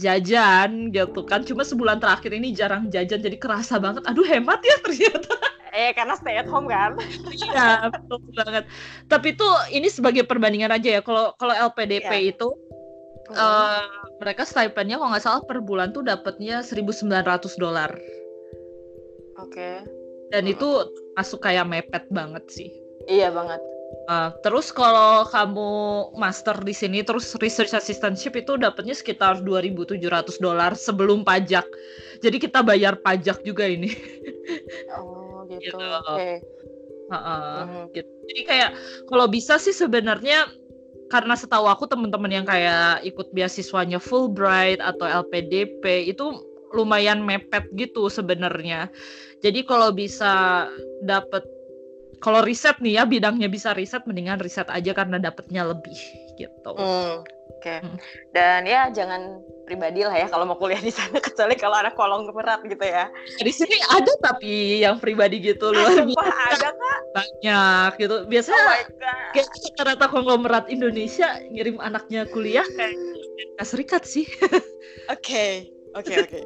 jajan 0.00 0.88
gitu 0.88 1.20
kan. 1.28 1.44
Cuma 1.44 1.68
sebulan 1.68 2.00
terakhir 2.00 2.32
ini 2.32 2.56
jarang 2.56 2.88
jajan 2.88 3.20
jadi 3.20 3.36
kerasa 3.36 3.76
banget. 3.76 4.04
Aduh 4.08 4.24
hemat 4.24 4.60
ya 4.64 4.76
ternyata 4.80 5.36
eh 5.74 5.90
karena 5.94 6.14
stay 6.18 6.36
at 6.38 6.48
home 6.50 6.66
kan 6.66 6.98
iya 7.38 7.86
betul 7.88 8.18
banget 8.34 8.64
tapi 9.06 9.34
itu 9.34 9.48
ini 9.70 9.88
sebagai 9.88 10.26
perbandingan 10.26 10.74
aja 10.74 10.98
ya 10.98 11.00
kalau 11.02 11.32
kalau 11.38 11.54
LPDP 11.54 12.10
yeah. 12.10 12.30
itu 12.34 12.48
uh, 13.28 13.84
mereka 14.22 14.48
stipendnya 14.48 14.96
kalau 14.96 15.10
nggak 15.12 15.24
salah 15.24 15.42
per 15.44 15.60
bulan 15.60 15.92
tuh 15.92 16.00
dapatnya 16.00 16.64
1.900 16.64 17.04
dolar 17.60 17.90
oke 19.40 19.50
okay. 19.50 19.84
dan 20.32 20.48
hmm. 20.48 20.54
itu 20.56 20.68
masuk 21.18 21.44
kayak 21.44 21.68
mepet 21.68 22.04
banget 22.08 22.44
sih 22.48 22.70
iya 23.10 23.28
banget 23.28 23.60
Uh, 24.10 24.34
terus 24.42 24.74
kalau 24.74 25.22
kamu 25.30 25.70
master 26.18 26.58
di 26.66 26.74
sini 26.74 27.02
terus 27.02 27.30
research 27.38 27.74
assistantship 27.78 28.34
itu 28.34 28.58
dapatnya 28.58 28.94
sekitar 28.94 29.38
2.700 29.42 30.02
dolar 30.42 30.74
sebelum 30.74 31.22
pajak. 31.22 31.62
Jadi 32.18 32.42
kita 32.42 32.62
bayar 32.66 32.98
pajak 32.98 33.42
juga 33.46 33.66
ini. 33.70 33.94
Oh 34.98 35.46
gitu. 35.46 35.78
gitu. 35.78 35.78
Oke. 35.78 36.10
Okay. 36.10 36.34
Uh 37.06 37.14
-uh, 37.14 37.58
hmm. 37.62 37.84
gitu. 37.94 38.10
Jadi 38.30 38.42
kayak 38.46 38.70
kalau 39.06 39.26
bisa 39.30 39.62
sih 39.62 39.74
sebenarnya 39.74 40.46
karena 41.10 41.34
setahu 41.34 41.66
aku 41.66 41.90
teman-teman 41.90 42.30
yang 42.30 42.46
kayak 42.46 43.02
ikut 43.02 43.34
beasiswanya 43.34 43.98
Fulbright 43.98 44.78
atau 44.78 45.04
LPDP 45.04 46.06
itu 46.06 46.38
lumayan 46.70 47.26
mepet 47.26 47.66
gitu 47.74 48.06
sebenarnya. 48.06 48.86
Jadi 49.42 49.66
kalau 49.66 49.90
bisa 49.90 50.64
dapet 51.02 51.42
kalau 52.22 52.44
riset 52.44 52.78
nih 52.78 53.00
ya 53.00 53.04
bidangnya 53.08 53.48
bisa 53.50 53.74
riset 53.74 54.04
mendingan 54.06 54.38
riset 54.38 54.68
aja 54.70 54.92
karena 54.94 55.18
dapetnya 55.18 55.66
lebih 55.66 55.98
gitu. 56.38 56.72
Hmm, 56.76 57.26
Oke. 57.60 57.76
Okay. 57.76 57.78
Hmm. 57.84 57.96
Dan 58.32 58.60
ya 58.64 58.88
jangan 58.88 59.44
pribadi 59.68 60.02
lah 60.02 60.16
ya 60.16 60.26
kalau 60.26 60.48
mau 60.48 60.56
kuliah 60.56 60.80
di 60.80 60.88
sana 60.88 61.20
kecuali 61.28 61.54
kalau 61.60 61.76
ada 61.76 61.92
kolong 61.92 62.24
berat 62.32 62.64
gitu 62.64 62.80
ya. 62.80 63.12
Di 63.36 63.52
sini 63.52 63.76
ada 63.92 64.12
tapi 64.24 64.80
yang 64.80 64.96
pribadi 64.96 65.44
gitu 65.44 65.68
loh. 65.76 65.84
Wah, 66.16 66.36
ada 66.56 66.72
kak? 66.72 66.98
Banyak 67.12 67.90
gitu. 68.00 68.16
Biasanya 68.32 68.64
oh 68.64 68.74
kayak 69.36 69.48
rata-rata 69.52 70.06
konglomerat 70.08 70.72
Indonesia 70.72 71.36
ngirim 71.52 71.76
anaknya 71.84 72.24
kuliah 72.32 72.64
kayak 72.74 72.96
Amerika 73.40 73.64
Serikat 73.68 74.02
sih. 74.08 74.24
Oke, 75.12 75.66
oke, 75.98 76.14
oke. 76.22 76.38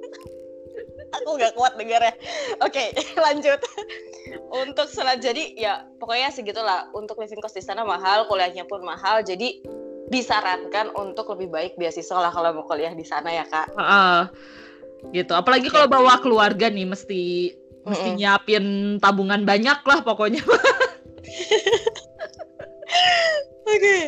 Aku 1.22 1.38
nggak 1.38 1.54
kuat 1.54 1.78
dengar 1.78 2.02
ya. 2.02 2.14
Oke, 2.66 2.90
okay, 2.90 3.14
lanjut. 3.14 3.62
Untuk 4.50 4.90
selanjutnya 4.90 5.30
jadi 5.30 5.44
ya 5.54 5.72
pokoknya 6.02 6.34
segitulah. 6.34 6.90
Untuk 6.90 7.14
living 7.22 7.38
cost 7.38 7.54
di 7.54 7.62
sana 7.62 7.86
mahal, 7.86 8.26
kuliahnya 8.26 8.66
pun 8.66 8.82
mahal. 8.82 9.22
Jadi 9.22 9.62
disarankan 10.10 10.90
untuk 10.98 11.30
lebih 11.32 11.48
baik 11.54 11.72
beasiswa 11.78 12.18
lah 12.18 12.34
kalau 12.34 12.50
mau 12.50 12.66
kuliah 12.66 12.90
di 12.90 13.06
sana 13.06 13.30
ya 13.30 13.46
kak. 13.46 13.70
Uh, 13.78 14.26
gitu. 15.14 15.32
Apalagi 15.32 15.70
kalau 15.70 15.86
bawa 15.86 16.18
keluarga 16.18 16.66
nih 16.66 16.84
mesti 16.84 17.54
mm-hmm. 17.54 17.86
mesti 17.86 18.08
nyiapin 18.18 18.64
tabungan 18.98 19.46
banyak 19.46 19.78
lah 19.86 20.02
pokoknya. 20.02 20.42
Oke. 23.70 23.78
okay. 23.78 24.04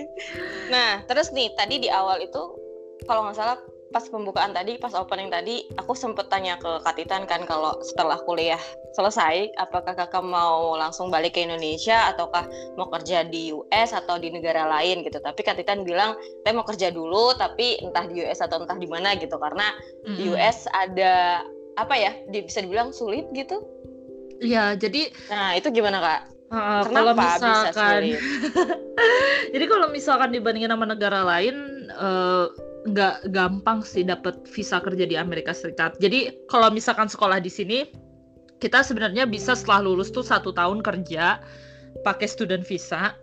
Nah 0.74 1.06
terus 1.06 1.30
nih 1.30 1.54
tadi 1.54 1.78
di 1.78 1.88
awal 1.88 2.18
itu 2.18 2.58
kalau 3.06 3.30
nggak 3.30 3.38
salah 3.38 3.58
pas 3.92 4.08
pembukaan 4.08 4.56
tadi, 4.56 4.80
pas 4.80 4.96
opening 4.96 5.28
tadi, 5.28 5.68
aku 5.76 5.92
sempet 5.92 6.32
tanya 6.32 6.56
ke 6.56 6.80
Kak 6.80 6.96
Titan 6.96 7.28
kan 7.28 7.44
kalau 7.44 7.76
setelah 7.84 8.16
kuliah 8.24 8.58
selesai, 8.96 9.52
apakah 9.60 9.92
kakak 9.92 10.24
mau 10.24 10.74
langsung 10.74 11.12
balik 11.12 11.36
ke 11.36 11.44
Indonesia 11.44 12.08
ataukah 12.08 12.48
mau 12.80 12.88
kerja 12.88 13.28
di 13.28 13.52
US 13.52 13.92
atau 13.92 14.16
di 14.16 14.32
negara 14.32 14.64
lain 14.66 15.04
gitu. 15.04 15.20
Tapi 15.20 15.40
Kak 15.44 15.60
Titan 15.60 15.84
bilang, 15.84 16.16
saya 16.42 16.52
mau 16.56 16.64
kerja 16.64 16.88
dulu, 16.88 17.36
tapi 17.36 17.78
entah 17.84 18.08
di 18.08 18.24
US 18.24 18.40
atau 18.40 18.64
entah 18.64 18.80
di 18.80 18.88
mana 18.88 19.12
gitu, 19.20 19.36
karena 19.36 19.68
mm-hmm. 20.08 20.16
di 20.16 20.22
US 20.32 20.64
ada 20.72 21.44
apa 21.76 21.94
ya, 21.94 22.12
bisa 22.32 22.64
dibilang 22.64 22.96
sulit 22.96 23.28
gitu. 23.36 23.60
Iya, 24.42 24.74
jadi. 24.74 25.12
Nah 25.30 25.54
itu 25.54 25.68
gimana 25.70 26.00
kak? 26.02 26.20
Uh, 26.52 26.84
kalau 26.84 27.16
misalkan, 27.16 28.00
jadi 29.56 29.64
kalau 29.72 29.88
misalkan 29.88 30.36
dibandingin 30.36 30.68
sama 30.68 30.84
negara 30.84 31.24
lain, 31.24 31.88
uh, 31.96 32.52
nggak 32.82 33.30
gampang 33.30 33.86
sih 33.86 34.02
dapat 34.02 34.42
visa 34.50 34.82
kerja 34.82 35.06
di 35.06 35.14
Amerika 35.14 35.54
Serikat. 35.54 35.98
Jadi 36.02 36.46
kalau 36.50 36.70
misalkan 36.74 37.06
sekolah 37.06 37.38
di 37.38 37.50
sini, 37.50 37.78
kita 38.58 38.82
sebenarnya 38.82 39.26
bisa 39.26 39.54
setelah 39.54 39.86
lulus 39.86 40.10
tuh 40.10 40.26
satu 40.26 40.50
tahun 40.50 40.82
kerja 40.82 41.38
pakai 42.02 42.26
student 42.26 42.66
visa. 42.66 43.14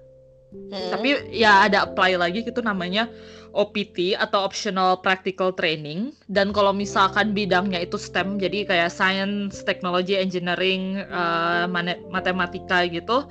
Hmm. 0.49 0.89
Tapi 0.95 1.29
ya 1.29 1.69
ada 1.69 1.85
apply 1.85 2.17
lagi 2.17 2.41
gitu 2.41 2.65
namanya 2.65 3.05
OPT 3.53 4.17
atau 4.17 4.47
optional 4.47 4.97
practical 5.03 5.53
training. 5.53 6.15
Dan 6.31 6.55
kalau 6.55 6.73
misalkan 6.73 7.35
bidangnya 7.37 7.85
itu 7.85 7.99
STEM, 7.99 8.41
jadi 8.41 8.65
kayak 8.65 8.89
science, 8.89 9.61
technology, 9.61 10.17
engineering, 10.17 11.05
uh, 11.11 11.69
matematika 12.09 12.85
gitu, 12.89 13.29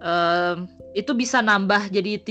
uh, 0.00 0.56
itu 0.96 1.12
bisa 1.12 1.44
nambah 1.44 1.92
jadi 1.92 2.22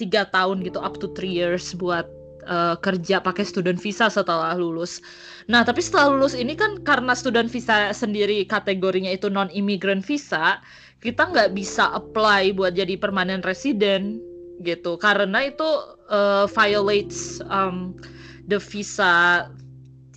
tiga 0.00 0.28
tahun 0.32 0.64
gitu 0.64 0.80
up 0.80 0.96
to 0.96 1.12
three 1.12 1.32
years 1.32 1.76
buat 1.76 2.08
uh, 2.46 2.74
kerja 2.78 3.22
pakai 3.22 3.46
student 3.46 3.78
visa 3.78 4.06
setelah 4.10 4.54
lulus. 4.54 5.02
Nah, 5.50 5.66
tapi 5.66 5.82
setelah 5.82 6.14
lulus 6.14 6.34
ini 6.34 6.54
kan 6.54 6.82
karena 6.82 7.14
student 7.14 7.50
visa 7.50 7.90
sendiri 7.94 8.46
kategorinya 8.46 9.10
itu 9.10 9.26
non 9.30 9.50
immigrant 9.50 10.02
visa, 10.02 10.62
kita 11.02 11.30
nggak 11.30 11.54
bisa 11.54 11.90
apply 11.94 12.54
buat 12.54 12.78
jadi 12.78 12.94
permanent 12.98 13.42
resident 13.42 14.22
gitu. 14.62 14.94
Karena 14.98 15.50
itu 15.50 15.66
uh, 16.10 16.46
violates 16.46 17.42
um, 17.50 17.94
the 18.46 18.58
visa 18.58 19.46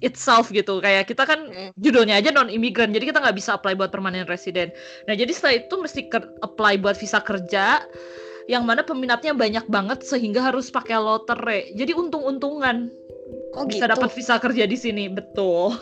itself 0.04 0.54
gitu. 0.54 0.84
Kayak 0.84 1.10
kita 1.10 1.26
kan 1.26 1.50
judulnya 1.82 2.22
aja 2.22 2.30
non 2.30 2.52
imigran 2.52 2.94
jadi 2.94 3.10
kita 3.10 3.20
nggak 3.24 3.38
bisa 3.38 3.58
apply 3.58 3.74
buat 3.74 3.90
permanent 3.90 4.30
resident. 4.30 4.70
Nah 5.10 5.18
jadi 5.18 5.32
setelah 5.34 5.66
itu 5.66 5.76
mesti 5.82 6.02
apply 6.46 6.78
buat 6.82 7.00
visa 7.00 7.18
kerja 7.24 7.82
yang 8.46 8.64
mana 8.66 8.86
peminatnya 8.86 9.34
banyak 9.34 9.66
banget 9.66 10.06
sehingga 10.06 10.46
harus 10.46 10.70
pakai 10.70 11.02
lotre. 11.02 11.74
Jadi 11.74 11.98
untung-untungan 11.98 12.94
oh, 13.58 13.66
bisa 13.66 13.90
gitu? 13.90 13.94
dapat 13.98 14.10
visa 14.14 14.36
kerja 14.38 14.66
di 14.70 14.78
sini, 14.78 15.10
betul. 15.10 15.74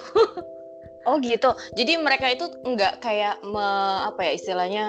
oh 1.08 1.16
gitu. 1.20 1.52
Jadi 1.76 2.00
mereka 2.00 2.32
itu 2.32 2.48
nggak 2.64 3.04
kayak 3.04 3.44
me, 3.44 3.68
apa 4.08 4.20
ya 4.24 4.32
istilahnya 4.40 4.86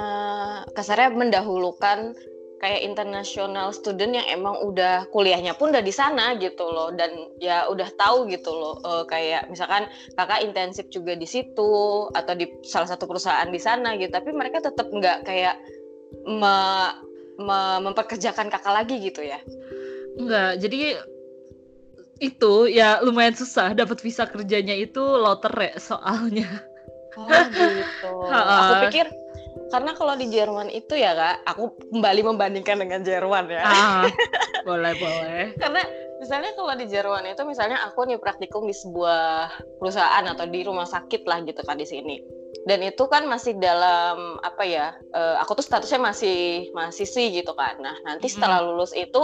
kasarnya 0.78 1.10
mendahulukan 1.10 2.14
kayak 2.62 2.80
international 2.80 3.76
student 3.76 4.16
yang 4.16 4.24
emang 4.40 4.56
udah 4.64 5.04
kuliahnya 5.12 5.52
pun 5.52 5.68
udah 5.68 5.84
di 5.84 5.92
sana 5.92 6.32
gitu 6.40 6.64
loh 6.64 6.96
dan 6.96 7.12
ya 7.36 7.68
udah 7.68 7.92
tahu 8.00 8.24
gitu 8.32 8.56
loh 8.56 8.80
uh, 8.88 9.04
kayak 9.04 9.52
misalkan 9.52 9.84
kakak 10.16 10.40
intensif 10.40 10.88
juga 10.88 11.12
di 11.12 11.28
situ 11.28 12.08
atau 12.16 12.32
di 12.32 12.48
salah 12.64 12.88
satu 12.88 13.04
perusahaan 13.04 13.52
di 13.52 13.60
sana 13.60 14.00
gitu 14.00 14.08
tapi 14.16 14.32
mereka 14.32 14.64
tetap 14.64 14.88
nggak 14.88 15.28
kayak 15.28 15.60
me 16.24 16.56
memperkerjakan 17.38 18.50
kakak 18.50 18.74
lagi 18.74 18.96
gitu 19.02 19.22
ya? 19.22 19.38
Enggak, 20.14 20.62
jadi 20.62 21.02
itu 22.22 22.70
ya 22.70 23.02
lumayan 23.02 23.34
susah 23.34 23.74
dapat 23.74 23.98
visa 23.98 24.24
kerjanya 24.24 24.74
itu 24.74 25.02
lotre 25.02 25.74
soalnya. 25.82 26.46
Oh 27.18 27.42
gitu. 27.50 28.12
aku 28.30 28.74
pikir 28.90 29.06
karena 29.70 29.90
kalau 29.98 30.14
di 30.14 30.30
Jerman 30.30 30.70
itu 30.70 30.94
ya 30.94 31.18
kak, 31.18 31.42
aku 31.50 31.74
kembali 31.90 32.20
membandingkan 32.22 32.78
dengan 32.78 33.02
Jerman 33.02 33.50
ya. 33.50 33.62
Ah, 33.66 34.06
boleh 34.68 34.94
boleh. 34.94 35.58
karena 35.58 35.82
misalnya 36.22 36.54
kalau 36.54 36.74
di 36.78 36.86
Jerman 36.86 37.26
itu 37.26 37.42
misalnya 37.42 37.82
aku 37.82 38.06
nih 38.06 38.22
praktikum 38.22 38.64
di 38.70 38.74
sebuah 38.74 39.50
perusahaan 39.82 40.24
atau 40.24 40.46
di 40.46 40.62
rumah 40.62 40.86
sakit 40.86 41.26
lah 41.26 41.42
gitu 41.42 41.60
kan 41.66 41.76
di 41.76 41.84
sini 41.84 42.43
dan 42.62 42.80
itu 42.86 43.04
kan 43.10 43.26
masih 43.26 43.58
dalam 43.58 44.38
apa 44.40 44.62
ya 44.62 44.94
uh, 45.12 45.36
aku 45.42 45.58
tuh 45.58 45.66
statusnya 45.66 46.00
masih 46.00 46.70
mahasiswi 46.72 47.42
gitu 47.42 47.52
kan. 47.58 47.76
Nah 47.82 47.98
nanti 48.06 48.30
setelah 48.30 48.62
lulus 48.62 48.94
itu 48.94 49.20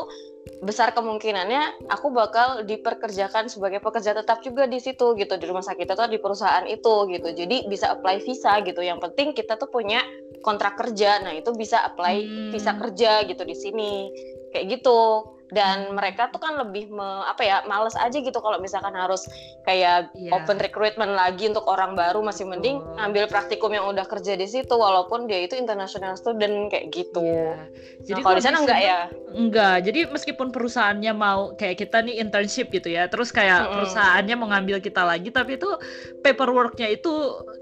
besar 0.61 0.91
kemungkinannya 0.93 1.89
aku 1.89 2.11
bakal 2.11 2.67
diperkerjakan 2.67 3.47
sebagai 3.49 3.79
pekerja 3.81 4.13
tetap 4.13 4.43
juga 4.43 4.67
di 4.67 4.83
situ 4.83 5.17
gitu. 5.17 5.39
Di 5.39 5.47
rumah 5.47 5.65
sakit 5.65 5.89
atau 5.89 6.11
di 6.11 6.19
perusahaan 6.19 6.67
itu 6.67 7.09
gitu. 7.09 7.29
Jadi 7.33 7.71
bisa 7.71 7.97
apply 7.97 8.21
visa 8.27 8.61
gitu. 8.67 8.83
Yang 8.83 9.09
penting 9.09 9.33
kita 9.33 9.57
tuh 9.57 9.71
punya 9.71 10.03
kontrak 10.43 10.77
kerja. 10.77 11.23
Nah 11.23 11.33
itu 11.33 11.55
bisa 11.55 11.81
apply 11.87 12.17
hmm. 12.21 12.51
visa 12.53 12.77
kerja 12.77 13.25
gitu 13.25 13.43
di 13.47 13.57
sini. 13.57 13.93
Kayak 14.51 14.81
gitu 14.81 15.01
dan 15.51 15.93
mereka 15.95 16.31
tuh 16.31 16.39
kan 16.39 16.55
lebih 16.59 16.91
me, 16.91 17.27
apa 17.27 17.43
ya 17.43 17.57
males 17.67 17.99
aja 17.99 18.15
gitu 18.15 18.39
kalau 18.39 18.63
misalkan 18.63 18.95
harus 18.95 19.27
kayak 19.67 20.11
yeah. 20.15 20.35
open 20.35 20.63
recruitment 20.63 21.19
lagi 21.19 21.51
untuk 21.51 21.67
orang 21.67 21.99
baru 21.99 22.23
masih 22.23 22.47
mending 22.47 22.79
oh. 22.79 22.95
ngambil 22.99 23.27
praktikum 23.27 23.75
yang 23.75 23.91
udah 23.91 24.07
kerja 24.07 24.39
di 24.39 24.47
situ 24.47 24.71
walaupun 24.71 25.27
dia 25.27 25.43
itu 25.43 25.59
international 25.59 26.15
student 26.15 26.71
kayak 26.71 26.95
gitu. 26.95 27.23
Yeah. 27.23 27.67
Jadi 28.07 28.21
nah, 28.23 28.25
kalau 28.25 28.37
di 28.39 28.45
sana 28.47 28.59
enggak 28.63 28.81
ya? 28.81 29.01
Enggak. 29.35 29.77
Jadi 29.87 30.01
meskipun 30.11 30.49
perusahaannya 30.55 31.13
mau 31.15 31.53
kayak 31.59 31.83
kita 31.83 32.03
nih 32.07 32.23
internship 32.23 32.71
gitu 32.71 32.89
ya, 32.91 33.11
terus 33.11 33.35
kayak 33.35 33.59
mm 33.59 33.67
-hmm. 33.67 33.75
perusahaannya 33.75 34.35
mau 34.39 34.49
ngambil 34.55 34.79
kita 34.79 35.03
lagi 35.03 35.29
tapi 35.35 35.59
itu 35.59 35.71
paperworknya 36.23 36.95
itu 36.95 37.11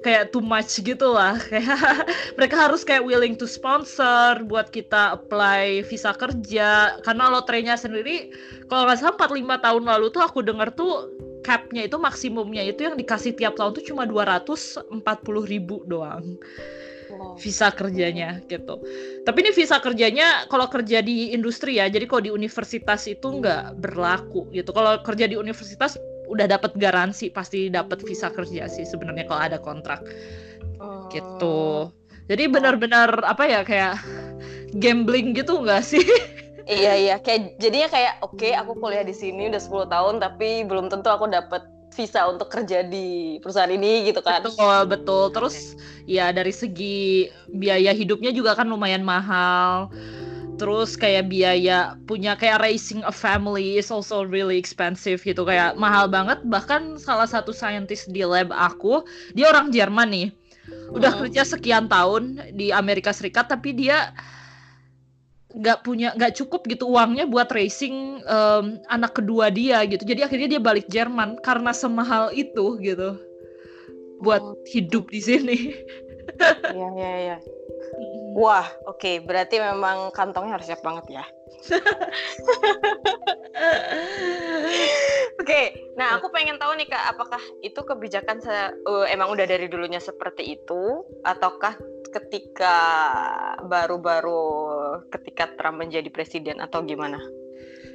kayak 0.05 0.31
too 0.31 0.45
much 0.45 0.81
gitu 0.85 1.17
lah. 1.17 1.41
Kayak 1.49 2.07
mereka 2.37 2.57
harus 2.69 2.85
kayak 2.85 3.03
willing 3.03 3.35
to 3.35 3.49
sponsor 3.49 4.45
buat 4.45 4.69
kita 4.69 5.17
apply 5.17 5.83
visa 5.89 6.13
kerja 6.13 7.01
karena 7.03 7.25
lotrenya 7.33 7.78
sendiri 7.79 8.35
kalau 8.67 8.91
nggak 8.91 8.99
salah 8.99 9.15
45 9.17 9.65
tahun 9.65 9.83
lalu 9.87 10.07
tuh 10.11 10.23
aku 10.27 10.39
dengar 10.43 10.75
tuh 10.75 11.15
capnya 11.47 11.87
itu 11.87 11.97
maksimumnya 11.97 12.67
itu 12.67 12.85
yang 12.85 12.99
dikasih 12.99 13.33
tiap 13.39 13.55
tahun 13.57 13.73
tuh 13.73 13.85
cuma 13.87 14.05
240 14.05 14.91
ribu 15.47 15.87
doang 15.87 16.37
visa 17.39 17.73
kerjanya 17.73 18.43
gitu. 18.51 18.83
Tapi 19.25 19.37
ini 19.41 19.51
visa 19.55 19.81
kerjanya 19.81 20.47
kalau 20.53 20.69
kerja 20.69 21.01
di 21.01 21.33
industri 21.33 21.81
ya, 21.81 21.89
jadi 21.89 22.05
kalau 22.05 22.23
di 22.23 22.33
universitas 22.35 23.09
itu 23.09 23.41
nggak 23.41 23.81
berlaku 23.81 24.51
gitu. 24.53 24.71
Kalau 24.75 25.01
kerja 25.03 25.31
di 25.31 25.39
universitas 25.39 25.97
udah 26.29 26.45
dapat 26.45 26.77
garansi 26.77 27.33
pasti 27.33 27.73
dapat 27.73 28.05
visa 28.05 28.29
kerja 28.29 28.69
sih 28.69 28.85
sebenarnya 28.85 29.25
kalau 29.25 29.41
ada 29.41 29.59
kontrak 29.59 30.05
oh. 30.77 31.09
gitu. 31.09 31.89
Jadi 32.29 32.45
benar-benar 32.53 33.25
apa 33.25 33.49
ya 33.49 33.61
kayak 33.65 33.97
gambling 34.77 35.33
gitu 35.33 35.65
nggak 35.65 35.81
sih? 35.81 36.05
iya 36.69 36.93
iya. 36.95 37.17
Kayak 37.19 37.57
jadinya 37.57 37.89
kayak 37.89 38.13
oke 38.21 38.37
okay, 38.37 38.53
aku 38.53 38.77
kuliah 38.77 39.03
di 39.03 39.17
sini 39.17 39.49
udah 39.49 39.61
10 39.61 39.89
tahun 39.89 40.15
tapi 40.21 40.69
belum 40.69 40.93
tentu 40.93 41.09
aku 41.09 41.27
dapat 41.27 41.65
visa 41.99 42.31
untuk 42.31 42.47
kerja 42.53 42.87
di 42.87 43.41
perusahaan 43.43 43.73
ini 43.73 44.07
gitu 44.07 44.23
kan. 44.23 44.45
Betul 44.47 44.87
betul. 44.87 45.25
Terus 45.35 45.75
ya 46.07 46.31
dari 46.31 46.55
segi 46.55 47.27
biaya 47.51 47.91
hidupnya 47.91 48.31
juga 48.31 48.55
kan 48.55 48.71
lumayan 48.71 49.03
mahal. 49.03 49.91
Terus 50.59 50.99
kayak 50.99 51.31
biaya 51.31 51.95
punya 52.11 52.35
kayak 52.35 52.63
raising 52.63 53.03
a 53.07 53.15
family 53.15 53.79
is 53.79 53.91
also 53.95 54.27
really 54.27 54.59
expensive 54.59 55.23
gitu. 55.23 55.43
Kayak 55.43 55.75
mahal 55.75 56.07
banget. 56.07 56.43
Bahkan 56.47 56.99
salah 57.03 57.27
satu 57.27 57.51
scientist 57.51 58.11
di 58.15 58.23
lab 58.23 58.55
aku 58.55 59.03
dia 59.35 59.51
orang 59.51 59.75
Jerman 59.75 60.11
nih. 60.11 60.29
Udah 60.93 61.15
hmm. 61.15 61.21
kerja 61.27 61.43
sekian 61.49 61.89
tahun 61.89 62.53
di 62.55 62.71
Amerika 62.71 63.11
Serikat 63.11 63.49
tapi 63.49 63.73
dia 63.73 64.13
nggak 65.59 65.83
punya 65.83 66.15
nggak 66.15 66.39
cukup 66.39 66.63
gitu 66.71 66.87
uangnya 66.87 67.27
buat 67.27 67.51
racing 67.51 68.23
um, 68.31 68.79
anak 68.89 69.19
kedua 69.19 69.51
dia 69.51 69.83
gitu. 69.91 70.07
Jadi 70.07 70.23
akhirnya 70.23 70.49
dia 70.57 70.61
balik 70.63 70.87
Jerman 70.87 71.35
karena 71.43 71.75
semahal 71.75 72.31
itu 72.31 72.79
gitu. 72.79 73.19
Buat 74.23 74.43
oh. 74.43 74.55
hidup 74.71 75.11
di 75.11 75.21
sini. 75.21 75.59
Iya 76.71 76.89
iya 76.95 77.13
iya. 77.19 77.37
Wah 78.39 78.67
oke. 78.87 79.03
Okay. 79.03 79.15
berarti 79.19 79.59
memang 79.59 80.15
kantongnya 80.15 80.55
harus 80.55 80.71
siap 80.71 80.85
banget 80.87 81.19
ya. 81.19 81.25
Oke, 85.39 85.55
okay, 85.55 85.67
nah 85.99 86.19
aku 86.19 86.31
pengen 86.31 86.59
tahu 86.59 86.75
nih 86.79 86.87
kak, 86.87 87.15
apakah 87.15 87.43
itu 87.63 87.79
kebijakan 87.83 88.39
uh, 88.87 89.07
emang 89.11 89.31
udah 89.35 89.47
dari 89.47 89.67
dulunya 89.67 89.99
seperti 89.99 90.59
itu, 90.59 91.03
ataukah 91.27 91.75
ketika 92.11 92.77
baru-baru 93.67 94.45
ketika 95.13 95.51
Trump 95.57 95.83
menjadi 95.83 96.09
presiden 96.09 96.59
atau 96.59 96.83
gimana? 96.83 97.21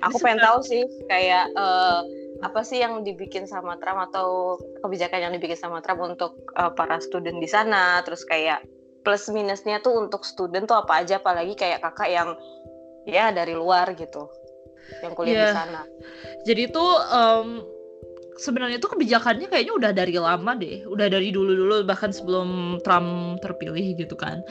Aku 0.04 0.20
pengen 0.20 0.44
tahu 0.44 0.60
sih 0.64 0.84
kayak 1.08 1.48
uh, 1.56 2.04
apa 2.44 2.60
sih 2.68 2.84
yang 2.84 3.08
dibikin 3.08 3.48
sama 3.48 3.80
Trump 3.80 4.12
atau 4.12 4.60
kebijakan 4.84 5.30
yang 5.30 5.34
dibikin 5.34 5.56
sama 5.56 5.80
Trump 5.80 6.04
untuk 6.04 6.36
uh, 6.60 6.72
para 6.76 7.00
student 7.00 7.40
di 7.40 7.48
sana, 7.48 8.04
terus 8.04 8.28
kayak 8.28 8.68
plus 9.08 9.32
minusnya 9.32 9.80
tuh 9.80 9.96
untuk 9.96 10.28
student 10.28 10.68
tuh 10.68 10.80
apa 10.80 11.04
aja, 11.04 11.24
apalagi 11.24 11.56
kayak 11.56 11.80
kakak 11.80 12.12
yang 12.12 12.36
ya 13.08 13.32
dari 13.32 13.56
luar 13.56 13.96
gitu, 13.96 14.28
yang 15.04 15.16
kuliah 15.16 15.36
yeah. 15.36 15.48
di 15.48 15.56
sana. 15.56 15.82
Jadi 16.44 16.64
tuh 16.72 16.92
um, 17.12 17.64
sebenarnya 18.38 18.82
itu 18.82 18.90
kebijakannya 18.90 19.48
kayaknya 19.50 19.74
udah 19.74 19.92
dari 19.94 20.16
lama 20.18 20.52
deh, 20.58 20.86
udah 20.90 21.08
dari 21.10 21.30
dulu-dulu 21.30 21.86
bahkan 21.86 22.10
sebelum 22.10 22.80
Trump 22.82 23.40
terpilih 23.42 23.98
gitu 23.98 24.18
kan. 24.18 24.42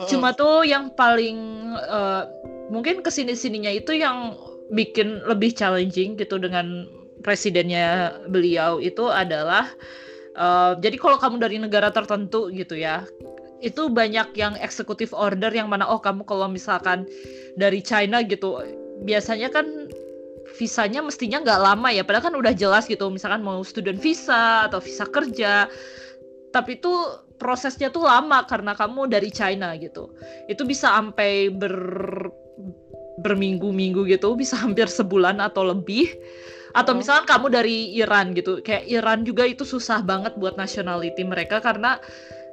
Mm. 0.00 0.08
Cuma 0.08 0.32
tuh 0.32 0.64
yang 0.64 0.92
paling 0.94 1.38
uh, 1.76 2.24
mungkin 2.72 3.04
ke 3.04 3.10
sini-sininya 3.12 3.70
itu 3.70 3.94
yang 3.96 4.34
bikin 4.74 5.22
lebih 5.26 5.54
challenging 5.54 6.18
gitu 6.18 6.42
dengan 6.42 6.90
presidennya 7.22 8.18
beliau 8.30 8.82
itu 8.82 9.06
adalah 9.10 9.70
uh, 10.34 10.74
jadi 10.78 10.96
kalau 10.98 11.18
kamu 11.18 11.36
dari 11.38 11.56
negara 11.62 11.90
tertentu 11.94 12.50
gitu 12.50 12.74
ya 12.74 13.06
itu 13.64 13.88
banyak 13.88 14.36
yang 14.36 14.52
eksekutif 14.60 15.16
order 15.16 15.48
yang 15.48 15.72
mana 15.72 15.88
oh 15.88 15.96
kamu 15.96 16.26
kalau 16.28 16.44
misalkan 16.50 17.08
dari 17.56 17.80
China 17.80 18.20
gitu 18.20 18.60
biasanya 19.02 19.48
kan 19.48 19.85
visanya 20.56 21.04
mestinya 21.04 21.44
nggak 21.44 21.60
lama 21.60 21.88
ya. 21.92 22.02
Padahal 22.02 22.32
kan 22.32 22.34
udah 22.34 22.52
jelas 22.56 22.88
gitu 22.88 23.12
misalkan 23.12 23.44
mau 23.44 23.60
student 23.60 24.00
visa 24.00 24.66
atau 24.66 24.80
visa 24.80 25.04
kerja. 25.04 25.68
Tapi 26.50 26.80
itu 26.80 26.92
prosesnya 27.36 27.92
tuh 27.92 28.08
lama 28.08 28.48
karena 28.48 28.72
kamu 28.72 29.12
dari 29.12 29.28
China 29.28 29.76
gitu. 29.76 30.16
Itu 30.48 30.64
bisa 30.64 30.96
sampai 30.96 31.52
ber 31.52 31.76
berminggu-minggu 33.16 34.04
gitu 34.12 34.36
bisa 34.36 34.60
hampir 34.60 34.88
sebulan 34.88 35.40
atau 35.44 35.68
lebih. 35.68 36.08
Atau 36.76 36.92
oh. 36.92 36.98
misalkan 37.00 37.28
kamu 37.28 37.46
dari 37.52 37.96
Iran 37.96 38.32
gitu. 38.32 38.64
Kayak 38.64 38.84
Iran 38.88 39.24
juga 39.24 39.44
itu 39.44 39.64
susah 39.64 40.00
banget 40.00 40.36
buat 40.40 40.56
nationality 40.56 41.24
mereka 41.24 41.60
karena 41.60 42.00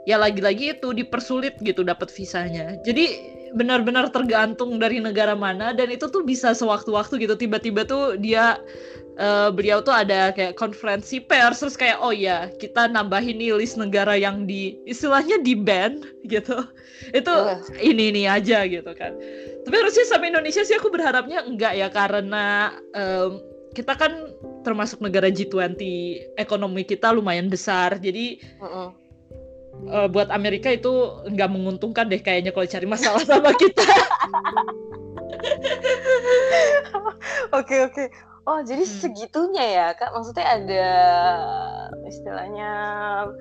ya 0.03 0.19
lagi-lagi 0.19 0.79
itu 0.79 0.91
dipersulit 0.91 1.59
gitu 1.63 1.83
dapat 1.83 2.11
visanya. 2.11 2.75
Jadi 2.83 3.33
benar-benar 3.53 4.09
tergantung 4.09 4.81
dari 4.81 4.97
negara 4.97 5.37
mana 5.37 5.71
dan 5.71 5.93
itu 5.93 6.09
tuh 6.09 6.25
bisa 6.25 6.51
sewaktu-waktu 6.51 7.21
gitu. 7.23 7.37
Tiba-tiba 7.37 7.85
tuh 7.85 8.17
dia 8.17 8.57
uh, 9.21 9.49
beliau 9.53 9.79
tuh 9.79 9.93
ada 9.93 10.33
kayak 10.33 10.57
konferensi 10.57 11.21
pers 11.21 11.61
terus 11.61 11.77
kayak 11.77 12.01
oh 12.01 12.11
ya 12.11 12.49
kita 12.57 12.89
nambahin 12.89 13.37
nih 13.37 13.53
list 13.53 13.77
negara 13.77 14.17
yang 14.17 14.49
di 14.49 14.77
istilahnya 14.89 15.39
di 15.45 15.53
ban 15.53 16.01
gitu. 16.33 16.65
Itu 17.13 17.33
uh. 17.33 17.61
ini 17.79 18.09
ini 18.09 18.23
aja 18.25 18.65
gitu 18.65 18.91
kan. 18.97 19.13
Tapi 19.63 19.75
harusnya 19.77 20.05
sama 20.09 20.27
Indonesia 20.27 20.65
sih 20.65 20.75
aku 20.75 20.89
berharapnya 20.89 21.45
enggak 21.45 21.77
ya 21.77 21.87
karena 21.93 22.73
um, 22.97 23.39
kita 23.73 23.97
kan 23.97 24.29
termasuk 24.61 25.01
negara 25.01 25.33
G20 25.33 25.81
ekonomi 26.37 26.85
kita 26.85 27.13
lumayan 27.13 27.49
besar. 27.49 27.97
Jadi 28.01 28.41
uh 28.61 28.65
-uh 28.65 29.02
uh, 29.89 30.07
buat 30.09 30.29
Amerika 30.29 30.71
itu 30.71 30.91
nggak 31.27 31.49
menguntungkan 31.51 32.07
deh 32.07 32.21
kayaknya 32.21 32.51
kalau 32.55 32.67
cari 32.67 32.85
masalah 32.87 33.23
sama 33.29 33.51
kita. 33.55 33.83
Oke 37.53 37.85
oke. 37.85 38.05
Oh 38.43 38.59
jadi 38.59 38.83
hmm. 38.83 38.95
segitunya 38.99 39.63
ya 39.63 39.87
kak? 39.95 40.11
Maksudnya 40.11 40.43
ada 40.43 40.89
istilahnya 42.03 42.71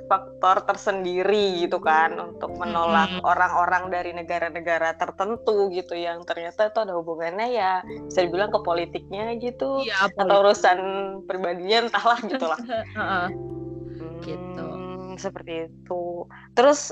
faktor 0.07 0.63
tersendiri 0.63 1.67
gitu 1.67 1.83
kan 1.83 2.15
untuk 2.23 2.55
menolak 2.55 3.11
hmm. 3.11 3.27
orang-orang 3.27 3.91
hmm. 3.91 3.93
dari 3.99 4.11
negara-negara 4.15 4.95
tertentu 4.95 5.75
gitu 5.75 5.99
yang 5.99 6.23
ternyata 6.23 6.71
itu 6.71 6.79
ada 6.87 6.95
hubungannya 6.95 7.51
ya 7.51 7.83
bisa 8.07 8.23
dibilang 8.23 8.55
ke 8.55 8.63
politiknya 8.63 9.35
gitu 9.43 9.83
ya, 9.83 10.07
politik. 10.07 10.23
atau 10.23 10.37
urusan 10.39 10.79
pribadinya 11.27 11.79
entahlah 11.91 12.19
gitulah. 12.23 12.61
gitu 14.23 14.47
seperti 15.23 15.71
itu. 15.71 16.27
Terus 16.59 16.91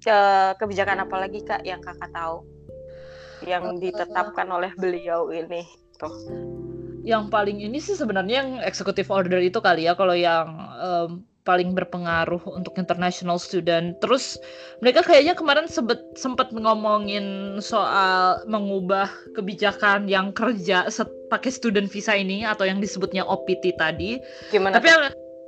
ke 0.00 0.20
kebijakan 0.56 1.04
apa 1.04 1.16
lagi 1.20 1.44
kak 1.44 1.62
yang 1.68 1.84
kakak 1.84 2.08
tahu 2.16 2.42
yang 3.44 3.76
ditetapkan 3.76 4.48
oleh 4.48 4.72
beliau 4.78 5.28
ini 5.28 5.66
tuh? 6.00 6.14
Yang 7.02 7.24
paling 7.34 7.58
ini 7.60 7.82
sih 7.82 7.98
sebenarnya 7.98 8.46
yang 8.46 8.50
executive 8.62 9.10
order 9.10 9.42
itu 9.42 9.58
kali 9.58 9.90
ya 9.90 9.98
kalau 9.98 10.14
yang 10.14 10.46
um, 10.78 11.26
paling 11.42 11.74
berpengaruh 11.74 12.38
untuk 12.54 12.78
international 12.78 13.38
student. 13.42 13.98
Terus 13.98 14.38
mereka 14.78 15.02
kayaknya 15.02 15.34
kemarin 15.34 15.66
sempat 16.14 16.54
ngomongin 16.54 17.58
soal 17.58 18.46
mengubah 18.46 19.10
kebijakan 19.34 20.06
yang 20.06 20.30
kerja 20.30 20.86
pakai 21.30 21.50
student 21.50 21.90
visa 21.90 22.14
ini 22.14 22.46
atau 22.46 22.62
yang 22.62 22.78
disebutnya 22.78 23.26
OPT 23.26 23.74
tadi. 23.74 24.22
Gimana? 24.54 24.78
Tapi 24.78 24.88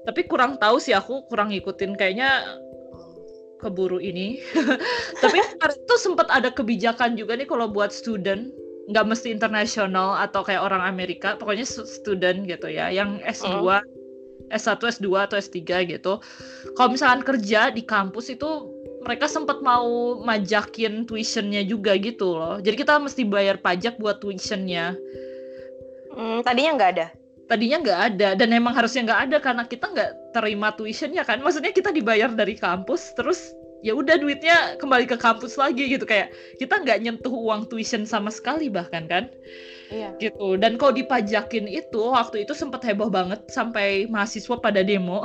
tapi 0.05 0.29
kurang 0.29 0.61
tahu 0.61 0.77
sih 0.77 0.93
aku 0.93 1.25
kurang 1.33 1.51
ngikutin. 1.51 1.97
Kayaknya 1.97 2.45
keburu 3.61 3.97
ini. 3.97 4.45
Tapi 5.25 5.41
itu 5.41 5.95
sempat 5.97 6.29
ada 6.29 6.53
kebijakan 6.53 7.17
juga 7.17 7.41
nih 7.41 7.49
kalau 7.49 7.73
buat 7.73 7.89
student. 7.89 8.53
Nggak 8.93 9.07
mesti 9.09 9.33
internasional 9.33 10.21
atau 10.21 10.45
kayak 10.45 10.61
orang 10.61 10.85
Amerika. 10.85 11.41
Pokoknya 11.41 11.65
student 11.65 12.45
gitu 12.45 12.69
ya. 12.69 12.93
Yang 12.93 13.25
S2 13.41 13.65
uh. 13.65 13.81
S1 14.53 14.77
S2 15.01 15.09
atau 15.25 15.41
S3 15.41 15.89
gitu. 15.89 16.21
Kalau 16.77 16.89
misalkan 16.93 17.25
kerja 17.25 17.73
di 17.73 17.81
kampus 17.81 18.29
itu 18.29 18.69
mereka 19.09 19.25
sempat 19.25 19.65
mau 19.65 20.21
majakin 20.21 21.09
tuitionnya 21.09 21.65
juga 21.65 21.97
gitu 21.97 22.37
loh. 22.37 22.61
Jadi 22.61 22.77
kita 22.77 23.01
mesti 23.01 23.25
bayar 23.25 23.57
pajak 23.57 23.97
buat 23.97 24.21
tuitionnya. 24.21 24.93
Hmm, 26.13 26.45
tadinya 26.45 26.77
nggak 26.77 26.93
ada 27.01 27.09
tadinya 27.47 27.79
nggak 27.85 28.01
ada 28.15 28.29
dan 28.37 28.49
emang 28.53 28.73
harusnya 28.73 29.05
nggak 29.05 29.21
ada 29.31 29.37
karena 29.41 29.63
kita 29.69 29.87
nggak 29.93 30.11
terima 30.33 30.73
tuition 30.75 31.13
ya 31.13 31.25
kan. 31.27 31.41
Maksudnya 31.41 31.73
kita 31.73 31.93
dibayar 31.93 32.33
dari 32.33 32.57
kampus 32.57 33.13
terus 33.17 33.53
ya 33.85 33.93
udah 33.93 34.17
duitnya 34.17 34.81
kembali 34.81 35.05
ke 35.05 35.17
kampus 35.21 35.61
lagi 35.61 35.93
gitu. 35.93 36.09
Kayak 36.09 36.33
kita 36.57 36.81
nggak 36.81 36.99
nyentuh 37.05 37.33
uang 37.33 37.69
tuition 37.69 38.09
sama 38.09 38.33
sekali 38.33 38.73
bahkan 38.73 39.05
kan. 39.07 39.29
Iya. 39.93 40.17
gitu. 40.19 40.57
Dan 40.57 40.81
kalau 40.81 40.97
dipajakin 40.97 41.69
itu 41.69 42.03
waktu 42.11 42.49
itu 42.49 42.57
sempat 42.57 42.83
heboh 42.83 43.13
banget 43.13 43.45
sampai 43.53 44.09
mahasiswa 44.09 44.57
pada 44.59 44.81
demo. 44.81 45.23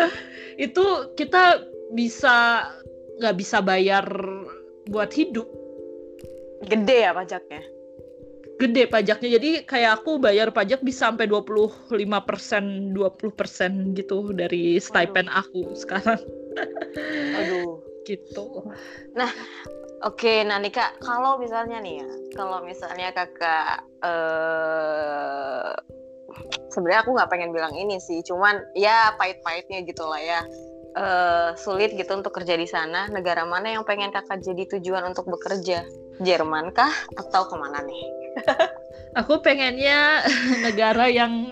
Itu 0.56 1.12
kita 1.18 1.66
bisa 1.92 2.64
nggak 3.20 3.36
bisa 3.36 3.60
bayar 3.60 4.06
buat 4.88 5.10
hidup. 5.12 5.44
Gede 6.64 7.04
ya 7.04 7.12
pajaknya 7.12 7.75
gede 8.56 8.88
pajaknya. 8.88 9.28
Jadi 9.36 9.50
kayak 9.68 10.02
aku 10.02 10.16
bayar 10.16 10.48
pajak 10.50 10.80
bisa 10.80 11.12
sampai 11.12 11.28
25 11.28 11.92
persen 12.24 12.92
20 12.96 13.38
persen 13.38 13.72
gitu 13.92 14.32
dari 14.32 14.80
stipend 14.80 15.28
Aduh. 15.28 15.40
aku 15.44 15.62
sekarang. 15.76 16.20
Aduh. 17.40 17.80
Gitu. 18.06 18.62
Nah 19.18 19.26
oke 20.06 20.22
okay, 20.22 20.46
nah 20.46 20.62
nih 20.62 20.70
kak 20.70 21.02
kalau 21.02 21.42
misalnya 21.42 21.82
nih 21.82 21.98
ya 21.98 22.08
kalau 22.38 22.62
misalnya 22.62 23.10
kakak 23.10 23.82
uh, 24.06 25.74
sebenarnya 26.70 27.02
aku 27.02 27.18
nggak 27.18 27.26
pengen 27.26 27.50
bilang 27.50 27.74
ini 27.74 27.98
sih 27.98 28.22
cuman 28.22 28.62
ya 28.78 29.10
pahit-pahitnya 29.18 29.82
gitulah 29.82 30.22
ya. 30.22 30.38
Uh, 30.94 31.50
sulit 31.58 31.98
gitu 31.98 32.14
untuk 32.14 32.30
kerja 32.30 32.54
di 32.54 32.70
sana. 32.70 33.10
Negara 33.10 33.42
mana 33.42 33.74
yang 33.74 33.82
pengen 33.82 34.14
kakak 34.14 34.38
jadi 34.38 34.70
tujuan 34.78 35.02
untuk 35.10 35.26
bekerja? 35.26 35.82
Jerman 36.22 36.70
kah? 36.70 36.94
Atau 37.18 37.50
ke 37.50 37.58
mana 37.58 37.82
nih 37.82 38.25
Aku 39.16 39.40
pengennya 39.40 40.22
negara 40.66 41.08
yang 41.08 41.48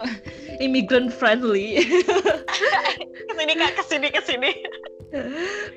immigrant 0.61 1.09
friendly. 1.09 1.81
ke 3.29 3.33
sini 3.35 3.53
kak, 3.57 3.73
ke 3.81 3.83
sini 3.88 4.09
ke 4.12 4.23
sini. 4.23 4.53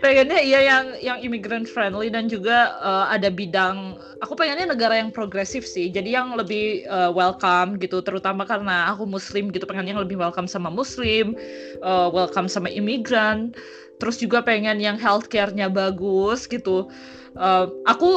pengennya 0.01 0.41
iya 0.41 0.65
yang 0.65 0.85
yang 0.97 1.21
immigrant 1.21 1.69
friendly 1.69 2.09
dan 2.09 2.25
juga 2.25 2.73
uh, 2.81 3.05
ada 3.05 3.29
bidang. 3.29 3.93
Aku 4.25 4.33
pengennya 4.33 4.73
negara 4.73 4.97
yang 4.97 5.13
progresif 5.13 5.61
sih. 5.61 5.93
Jadi 5.93 6.17
yang 6.17 6.33
lebih 6.33 6.89
uh, 6.89 7.13
welcome 7.13 7.77
gitu, 7.77 8.01
terutama 8.01 8.49
karena 8.49 8.89
aku 8.89 9.05
Muslim 9.05 9.53
gitu. 9.53 9.69
Pengennya 9.69 9.93
yang 9.93 10.01
lebih 10.01 10.17
welcome 10.17 10.49
sama 10.49 10.73
Muslim, 10.73 11.37
uh, 11.85 12.09
welcome 12.09 12.49
sama 12.49 12.65
imigran. 12.73 13.53
Terus 14.01 14.17
juga 14.17 14.41
pengen 14.41 14.81
yang 14.81 14.97
healthcare-nya 14.97 15.69
bagus 15.69 16.49
gitu. 16.49 16.89
Uh, 17.37 17.69
aku 17.85 18.09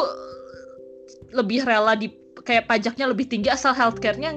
lebih 1.36 1.68
rela 1.68 1.94
di 1.94 2.19
kayak 2.42 2.66
pajaknya 2.66 3.06
lebih 3.10 3.26
tinggi 3.28 3.48
asal 3.52 3.72
healthcare-nya 3.72 4.36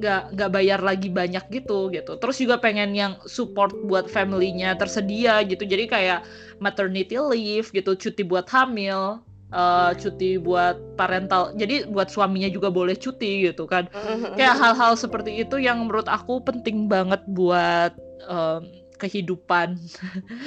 nggak 0.00 0.22
nggak 0.32 0.50
bayar 0.50 0.80
lagi 0.80 1.12
banyak 1.12 1.44
gitu 1.52 1.92
gitu. 1.92 2.16
Terus 2.16 2.36
juga 2.40 2.56
pengen 2.56 2.96
yang 2.96 3.20
support 3.28 3.74
buat 3.84 4.08
family-nya 4.08 4.74
tersedia 4.80 5.44
gitu. 5.44 5.62
Jadi 5.68 5.84
kayak 5.90 6.24
maternity 6.58 7.20
leave 7.20 7.68
gitu 7.70 7.92
cuti 7.94 8.22
buat 8.24 8.48
hamil 8.48 9.20
uh, 9.52 9.92
cuti 9.94 10.40
buat 10.40 10.78
parental. 10.96 11.52
Jadi 11.54 11.90
buat 11.90 12.08
suaminya 12.08 12.48
juga 12.50 12.72
boleh 12.72 12.96
cuti 12.96 13.50
gitu 13.50 13.68
kan. 13.68 13.90
Kayak 14.38 14.56
hal-hal 14.58 14.96
seperti 14.96 15.44
itu 15.44 15.60
yang 15.60 15.84
menurut 15.84 16.08
aku 16.08 16.40
penting 16.42 16.88
banget 16.88 17.20
buat 17.30 17.92
um, 18.26 18.64
kehidupan. 19.00 19.80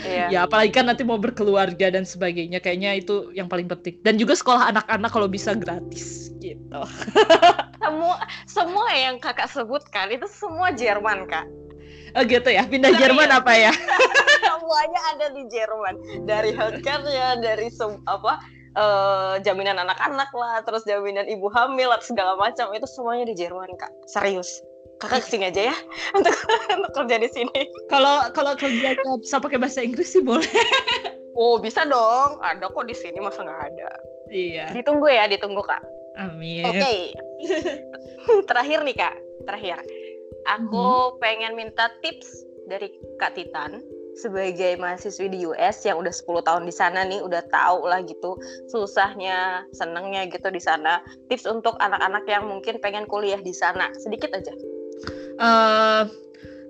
Iya. 0.06 0.30
ya 0.34 0.40
apalagi 0.46 0.70
kan 0.70 0.86
nanti 0.86 1.02
mau 1.02 1.18
berkeluarga 1.18 1.90
dan 1.90 2.06
sebagainya 2.06 2.62
kayaknya 2.62 3.02
itu 3.02 3.34
yang 3.34 3.50
paling 3.50 3.66
penting. 3.66 3.98
Dan 4.06 4.22
juga 4.22 4.38
sekolah 4.38 4.70
anak-anak 4.70 5.10
kalau 5.10 5.26
bisa 5.26 5.58
gratis 5.58 6.30
gitu. 6.38 6.82
semua 7.84 8.18
semua 8.46 8.88
yang 8.94 9.18
kakak 9.18 9.50
sebutkan 9.50 10.14
itu 10.14 10.30
semua 10.30 10.70
Jerman 10.72 11.26
kak. 11.26 11.50
Oh 12.14 12.22
gitu 12.22 12.46
ya, 12.54 12.62
pindah 12.70 12.94
Jerman 12.94 13.34
ya. 13.34 13.42
apa 13.42 13.54
ya? 13.58 13.74
Semuanya 14.46 15.02
ada 15.18 15.28
di 15.34 15.50
Jerman. 15.50 15.96
Dari 16.30 16.54
healthcare-nya, 16.54 17.42
dari 17.42 17.74
apa 18.06 18.34
uh, 18.78 19.36
jaminan 19.42 19.82
anak-anak 19.82 20.30
lah, 20.30 20.62
terus 20.62 20.86
jaminan 20.86 21.26
ibu 21.26 21.50
hamil 21.50 21.90
segala 22.06 22.38
macam 22.38 22.70
itu 22.70 22.86
semuanya 22.86 23.34
di 23.34 23.36
Jerman 23.42 23.74
kak. 23.82 23.90
Serius 24.06 24.62
kakak 25.04 25.28
ke 25.28 25.36
sini 25.36 25.52
aja 25.52 25.76
ya 25.76 25.78
untuk 26.18 26.36
untuk 26.72 26.92
kerja 26.96 27.16
di 27.20 27.30
sini. 27.30 27.60
Kalau 27.92 28.32
kalau 28.32 28.56
kerja 28.56 28.96
bisa 29.20 29.44
pakai 29.44 29.60
bahasa 29.60 29.84
Inggris 29.84 30.16
sih 30.16 30.24
boleh. 30.24 30.48
Oh 31.34 31.58
bisa 31.58 31.82
dong, 31.82 32.38
ada 32.46 32.70
kok 32.70 32.86
di 32.86 32.94
sini 32.94 33.18
masa 33.18 33.42
nggak 33.42 33.62
ada. 33.74 33.90
Iya. 34.30 34.70
Ditunggu 34.70 35.10
ya, 35.10 35.26
ditunggu 35.26 35.66
kak. 35.66 35.82
Amin. 36.22 36.62
Oke. 36.62 36.78
Okay. 36.78 37.00
terakhir 38.50 38.86
nih 38.86 38.94
kak, 38.94 39.18
terakhir. 39.50 39.82
Aku 40.46 40.78
hmm. 40.78 41.18
pengen 41.18 41.58
minta 41.58 41.90
tips 42.06 42.46
dari 42.70 42.94
Kak 43.18 43.34
Titan 43.34 43.82
sebagai 44.14 44.78
mahasiswi 44.78 45.26
di 45.26 45.40
US 45.50 45.82
yang 45.90 45.98
udah 45.98 46.14
10 46.14 46.46
tahun 46.46 46.64
di 46.70 46.74
sana 46.74 47.02
nih 47.02 47.26
udah 47.26 47.42
tahu 47.50 47.90
lah 47.90 48.06
gitu 48.06 48.38
susahnya 48.70 49.66
senengnya 49.74 50.30
gitu 50.30 50.54
di 50.54 50.62
sana 50.62 51.02
tips 51.34 51.50
untuk 51.50 51.74
anak-anak 51.82 52.22
yang 52.30 52.46
mungkin 52.46 52.78
pengen 52.78 53.10
kuliah 53.10 53.42
di 53.42 53.50
sana 53.50 53.90
sedikit 53.98 54.30
aja 54.38 54.54
uh, 55.40 56.04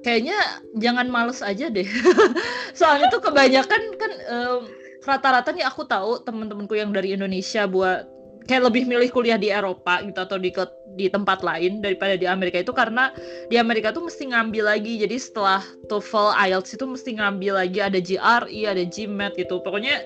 kayaknya 0.04 0.38
jangan 0.78 1.08
males 1.10 1.40
aja 1.40 1.72
deh. 1.72 1.88
Soalnya 2.80 3.08
tuh 3.10 3.24
kebanyakan 3.24 3.82
kan 3.98 4.12
um, 4.30 4.62
rata-rata 5.04 5.52
nih 5.52 5.68
aku 5.68 5.88
tahu 5.88 6.24
teman-temanku 6.24 6.76
yang 6.76 6.92
dari 6.92 7.16
Indonesia 7.16 7.68
buat 7.68 8.08
kayak 8.44 8.72
lebih 8.72 8.84
milih 8.88 9.10
kuliah 9.12 9.40
di 9.40 9.48
Eropa 9.52 10.04
gitu 10.04 10.20
atau 10.20 10.36
di 10.36 10.52
di 10.94 11.08
tempat 11.08 11.42
lain 11.42 11.80
daripada 11.80 12.20
di 12.20 12.28
Amerika 12.28 12.60
itu 12.60 12.76
karena 12.76 13.10
di 13.48 13.56
Amerika 13.56 13.96
tuh 13.96 14.06
mesti 14.06 14.30
ngambil 14.30 14.68
lagi. 14.68 15.00
Jadi 15.00 15.16
setelah 15.18 15.64
TOEFL 15.88 16.36
IELTS 16.38 16.76
itu 16.76 16.86
mesti 16.86 17.10
ngambil 17.18 17.54
lagi. 17.64 17.80
Ada 17.80 18.00
GRE 18.04 18.62
ada 18.68 18.84
GMAT 18.84 19.34
gitu. 19.40 19.64
Pokoknya 19.64 20.04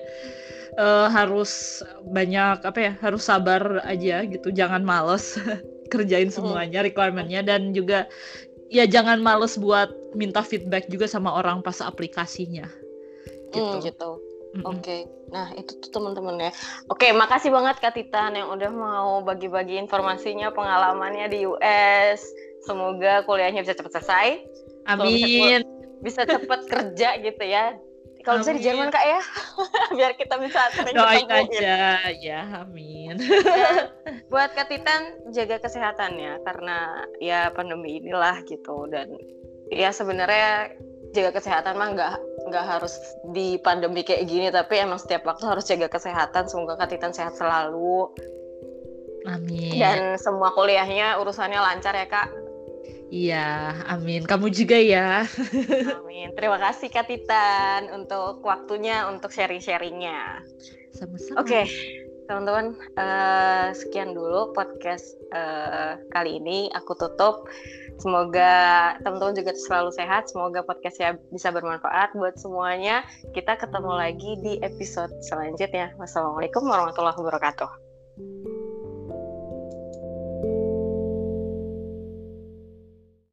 uh, 0.78 1.10
harus 1.10 1.82
banyak 2.08 2.62
apa 2.62 2.78
ya 2.78 2.92
harus 3.02 3.26
sabar 3.26 3.82
aja 3.84 4.24
gitu. 4.24 4.48
Jangan 4.54 4.86
males 4.86 5.36
kerjain 5.92 6.30
semuanya 6.30 6.86
requirementnya. 6.86 7.42
Dan 7.42 7.74
juga 7.74 8.06
ya 8.68 8.84
jangan 8.84 9.20
males 9.20 9.56
buat 9.56 9.92
minta 10.12 10.44
feedback 10.44 10.88
juga 10.88 11.08
sama 11.08 11.32
orang 11.36 11.60
pas 11.64 11.80
aplikasinya 11.80 12.68
gitu. 13.52 13.76
Mm, 13.80 13.84
gitu. 13.84 14.10
Mm-hmm. 14.48 14.64
Oke, 14.64 14.80
okay. 14.80 15.00
nah 15.28 15.52
itu 15.60 15.76
tuh 15.76 15.90
teman-teman 15.92 16.40
ya. 16.40 16.52
Oke, 16.88 17.04
okay, 17.04 17.10
makasih 17.12 17.52
banget 17.52 17.84
Kak 17.84 17.92
Titan 17.92 18.32
yang 18.32 18.48
udah 18.48 18.72
mau 18.72 19.20
bagi-bagi 19.20 19.76
informasinya, 19.76 20.48
pengalamannya 20.56 21.28
di 21.28 21.44
US. 21.44 22.24
Semoga 22.64 23.28
kuliahnya 23.28 23.60
bisa 23.60 23.76
cepat 23.76 24.00
selesai. 24.00 24.40
Amin. 24.88 25.60
Bisa, 26.00 26.24
bisa 26.24 26.24
cepat 26.24 26.60
kerja 26.64 27.20
gitu 27.20 27.44
ya. 27.44 27.76
Kalau 28.28 28.44
bisa 28.44 28.52
di 28.52 28.60
Jerman 28.60 28.92
kak 28.92 29.04
ya, 29.08 29.20
biar 29.96 30.12
kita 30.20 30.36
bisa 30.36 30.60
sering 30.76 30.92
Doain 30.92 31.24
ketemu. 31.24 31.48
aja, 31.48 31.80
ya 32.12 32.40
amin. 32.60 33.16
ya, 33.40 33.88
buat 34.32 34.52
Kak 34.52 34.68
Titan 34.68 35.32
jaga 35.32 35.56
kesehatannya 35.64 36.44
karena 36.44 37.08
ya 37.24 37.48
pandemi 37.56 38.04
inilah 38.04 38.44
gitu. 38.44 38.84
Dan 38.92 39.16
ya 39.72 39.88
sebenarnya 39.96 40.76
jaga 41.16 41.40
kesehatan 41.40 41.80
mah 41.80 41.88
nggak 41.96 42.14
nggak 42.52 42.66
harus 42.68 43.00
di 43.32 43.56
pandemi 43.64 44.04
kayak 44.04 44.28
gini. 44.28 44.52
Tapi 44.52 44.76
emang 44.76 45.00
setiap 45.00 45.24
waktu 45.24 45.48
harus 45.48 45.64
jaga 45.64 45.88
kesehatan. 45.88 46.52
Semoga 46.52 46.84
Katitan 46.84 47.16
sehat 47.16 47.32
selalu. 47.32 48.12
Amin. 49.24 49.80
Dan 49.80 50.20
semua 50.20 50.52
kuliahnya 50.52 51.16
urusannya 51.16 51.56
lancar 51.56 51.96
ya 51.96 52.04
kak 52.04 52.47
iya 53.08 53.76
amin. 53.88 54.24
Kamu 54.24 54.52
juga 54.52 54.76
ya. 54.76 55.24
Amin. 55.98 56.32
Terima 56.36 56.60
kasih 56.60 56.92
Katitan 56.92 57.90
untuk 57.92 58.44
waktunya 58.44 59.08
untuk 59.08 59.32
sharing-sharingnya. 59.32 60.44
Sama-sama. 60.92 61.40
Oke 61.40 61.64
okay 61.64 61.66
teman-teman 62.28 62.76
uh, 63.00 63.72
sekian 63.72 64.12
dulu 64.12 64.52
podcast 64.52 65.16
uh, 65.32 65.96
kali 66.12 66.38
ini. 66.38 66.68
Aku 66.76 66.92
tutup. 66.94 67.48
Semoga 67.98 68.94
teman-teman 69.02 69.34
juga 69.34 69.56
selalu 69.56 69.90
sehat. 69.96 70.30
Semoga 70.30 70.62
podcastnya 70.62 71.18
bisa 71.34 71.50
bermanfaat 71.50 72.14
buat 72.14 72.38
semuanya. 72.38 73.02
Kita 73.34 73.58
ketemu 73.58 73.92
lagi 73.96 74.38
di 74.44 74.60
episode 74.62 75.10
selanjutnya. 75.24 75.96
Wassalamualaikum 75.98 76.62
warahmatullahi 76.62 77.18
wabarakatuh 77.18 77.70